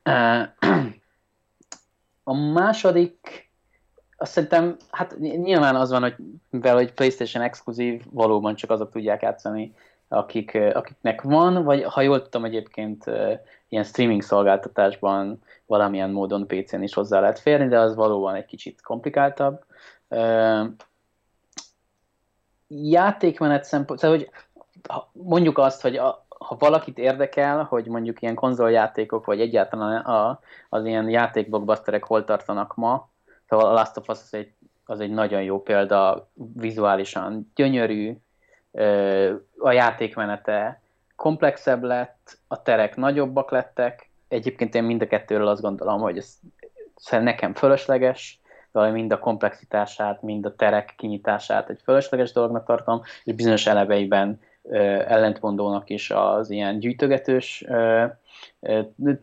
[2.24, 3.51] A második,
[4.22, 6.16] azt szerintem, hát nyilván az van, hogy
[6.50, 9.74] mivel hogy PlayStation exkluzív, valóban csak azok tudják játszani,
[10.08, 13.06] akik, akiknek van, vagy ha jól tudom egyébként
[13.70, 18.82] ilyen streaming szolgáltatásban valamilyen módon PC-n is hozzá lehet férni, de az valóban egy kicsit
[18.82, 19.64] komplikáltabb.
[22.68, 24.30] Játékmenet szempont, tehát hogy
[25.12, 30.86] mondjuk azt, hogy a, ha valakit érdekel, hogy mondjuk ilyen konzoljátékok, vagy egyáltalán a, az
[30.86, 33.10] ilyen játékblockbusterek hol tartanak ma,
[33.52, 34.54] szóval a Last of Us az egy,
[34.86, 38.18] az egy nagyon jó példa, vizuálisan gyönyörű,
[39.58, 40.82] a játékmenete
[41.16, 46.40] komplexebb lett, a terek nagyobbak lettek, egyébként én mind a kettőről azt gondolom, hogy ez
[47.10, 48.40] nekem fölösleges,
[48.72, 54.40] de mind a komplexitását, mind a terek kinyitását egy fölösleges dolognak tartom, és bizonyos eleveiben
[55.08, 57.66] ellentmondónak is az ilyen gyűjtögetős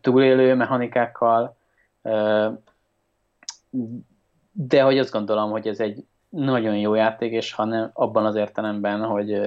[0.00, 1.56] túlélő mechanikákkal,
[4.61, 8.34] de hogy azt gondolom, hogy ez egy nagyon jó játék, és ha nem, abban az
[8.34, 9.40] értelemben, hogy,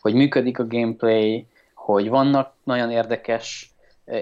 [0.00, 3.74] hogy működik a gameplay, hogy vannak nagyon érdekes,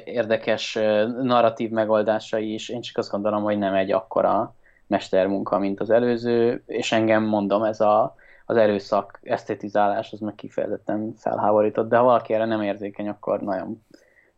[0.05, 0.75] érdekes
[1.23, 4.55] narratív megoldásai is, én csak azt gondolom, hogy nem egy akkora
[4.87, 8.15] mestermunka, mint az előző, és engem mondom, ez a,
[8.47, 13.85] az erőszak esztetizálás, az meg kifejezetten felháborított, de ha valaki erre nem érzékeny, akkor nagyon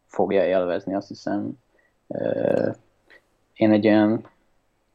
[0.07, 1.53] fogja élvezni, azt hiszem.
[3.55, 4.35] Én egy olyan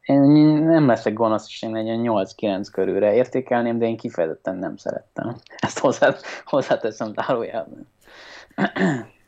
[0.01, 0.21] én
[0.63, 5.35] nem leszek gonosz, és én egy olyan 8-9 körülre értékelném, de én kifejezetten nem szerettem.
[5.57, 7.87] Ezt hozzá, hozzáteszem zárójelben.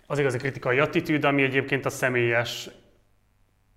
[0.08, 2.70] Az igazi kritikai attitűd, ami egyébként a személyes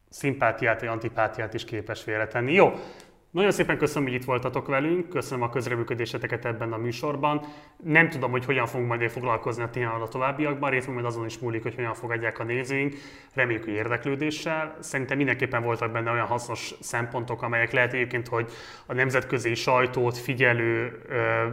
[0.09, 2.53] szimpátiát vagy antipátiát is képes félretenni.
[2.53, 2.72] Jó,
[3.37, 7.41] nagyon szépen köszönöm, hogy itt voltatok velünk, köszönöm a közreműködéseteket ebben a műsorban.
[7.82, 11.39] Nem tudom, hogy hogyan fogunk majd foglalkozni a témával a továbbiakban, részben majd azon is
[11.39, 12.95] múlik, hogy hogyan fogadják a nézőink.
[13.34, 14.76] Reméljük, hogy érdeklődéssel.
[14.80, 18.51] Szerintem mindenképpen voltak benne olyan hasznos szempontok, amelyek lehet egyébként, hogy
[18.87, 21.47] a nemzetközi sajtót figyelő, ö,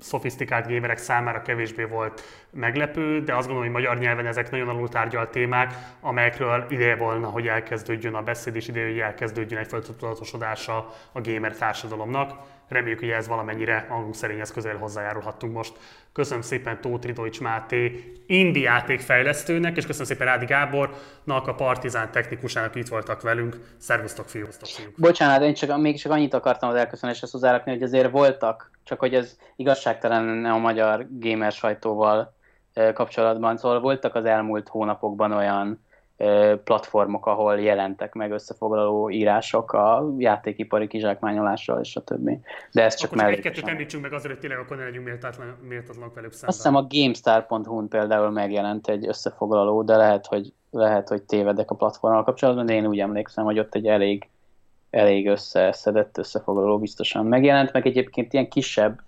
[0.00, 4.88] szofisztikált gémerek számára kevésbé volt meglepő, de azt gondolom, hogy magyar nyelven ezek nagyon alul
[4.88, 10.94] tárgyalt témák, amelyekről ideje volna, hogy elkezdődjön a beszéd, és ideje, hogy elkezdődjön egyfajta tudatosodása
[11.12, 12.32] a gamer társadalomnak.
[12.68, 15.72] Reméljük, hogy ez valamennyire magunk szerényhez közel hozzájárulhattunk most.
[16.12, 22.74] Köszönöm szépen Tóth Ridovics Máté, indi játékfejlesztőnek, és köszönöm szépen Rádi Gábornak, a Partizán technikusának,
[22.74, 23.74] itt voltak velünk.
[23.76, 24.48] Szervusztok, fiúk.
[24.96, 29.14] Bocsánat, én csak, még csak annyit akartam az elköszönéshez hozzárakni, hogy azért voltak, csak hogy
[29.14, 32.34] ez igazságtalan a magyar gamer sajtóval
[32.94, 33.56] kapcsolatban.
[33.56, 35.85] Szóval voltak az elmúlt hónapokban olyan
[36.64, 42.38] platformok, ahol jelentek meg összefoglaló írások a játékipari kizsákmányolásról és a többi.
[42.72, 45.56] De ez csak akkor csak egy-kettőt említsünk meg azért, hogy tényleg akkor ne legyünk méltatlan,
[45.68, 46.48] méltatlanok velük szemben.
[46.48, 51.74] Azt hiszem a GameStar.hu-n például megjelent egy összefoglaló, de lehet, hogy, lehet, hogy tévedek a
[51.74, 54.28] platformmal kapcsolatban, de én úgy emlékszem, hogy ott egy elég,
[54.90, 59.00] elég összeszedett összefoglaló biztosan megjelent, meg egyébként ilyen kisebb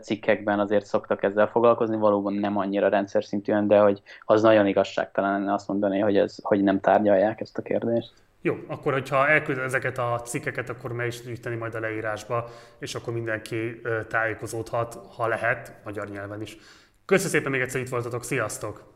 [0.00, 5.32] cikkekben azért szoktak ezzel foglalkozni, valóban nem annyira rendszer szintűen, de hogy az nagyon igazságtalan
[5.32, 8.12] lenne azt mondani, hogy, ez, hogy nem tárgyalják ezt a kérdést.
[8.40, 12.48] Jó, akkor hogyha elküldöd ezeket a cikkeket, akkor meg is tudjuk tenni majd a leírásba,
[12.78, 16.56] és akkor mindenki tájékozódhat, ha lehet, magyar nyelven is.
[17.04, 18.95] Köszönöm szépen még egyszer, itt voltatok, sziasztok!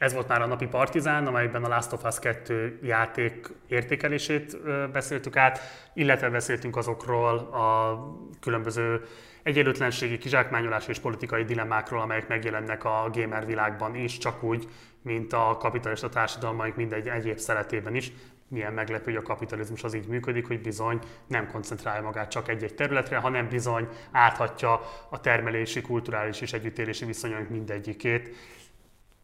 [0.00, 4.56] Ez volt már a napi Partizán, amelyben a Last of Us 2 játék értékelését
[4.92, 5.60] beszéltük át,
[5.94, 7.98] illetve beszéltünk azokról a
[8.40, 9.04] különböző
[9.42, 14.68] egyenlőtlenségi, kizsákmányolás és politikai dilemmákról, amelyek megjelennek a gamer világban is, csak úgy,
[15.02, 18.12] mint a kapitalista társadalmaink mindegy egyéb szeretében is.
[18.48, 22.74] Milyen meglepő, hogy a kapitalizmus az így működik, hogy bizony nem koncentrálja magát csak egy-egy
[22.74, 24.80] területre, hanem bizony áthatja
[25.10, 28.36] a termelési, kulturális és együttélési viszonyok mindegyikét.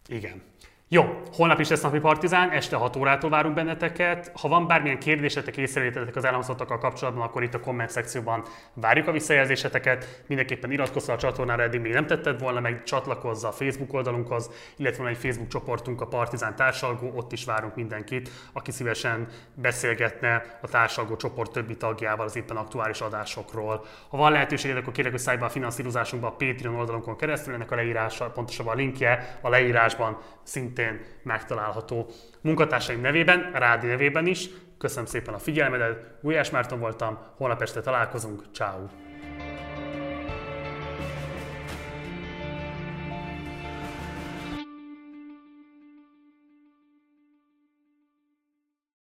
[0.08, 0.42] Igen.
[0.88, 4.32] Jó, holnap is lesz napi partizán, este 6 órától várunk benneteket.
[4.40, 8.42] Ha van bármilyen kérdésetek, észrevételetek az elhangzottakkal kapcsolatban, akkor itt a komment szekcióban
[8.74, 10.22] várjuk a visszajelzéseteket.
[10.26, 15.02] Mindenképpen iratkozz a csatornára, eddig még nem tetted volna, meg csatlakozz a Facebook oldalunkhoz, illetve
[15.02, 20.68] van egy Facebook csoportunk, a Partizán társalgó, ott is várunk mindenkit, aki szívesen beszélgetne a
[20.68, 23.84] társalgó csoport többi tagjával az éppen aktuális adásokról.
[24.08, 28.30] Ha van lehetőséged, akkor kérlek, hogy a finanszírozásunkba a Patreon oldalunkon keresztül, ennek a leírása,
[28.30, 30.18] pontosabban a linkje a leírásban
[30.76, 32.06] szintén megtalálható.
[32.40, 34.48] Munkatársaim nevében, Rádi nevében is,
[34.78, 39.05] köszönöm szépen a figyelmedet, Gulyás Márton voltam, holnap este találkozunk, ciao.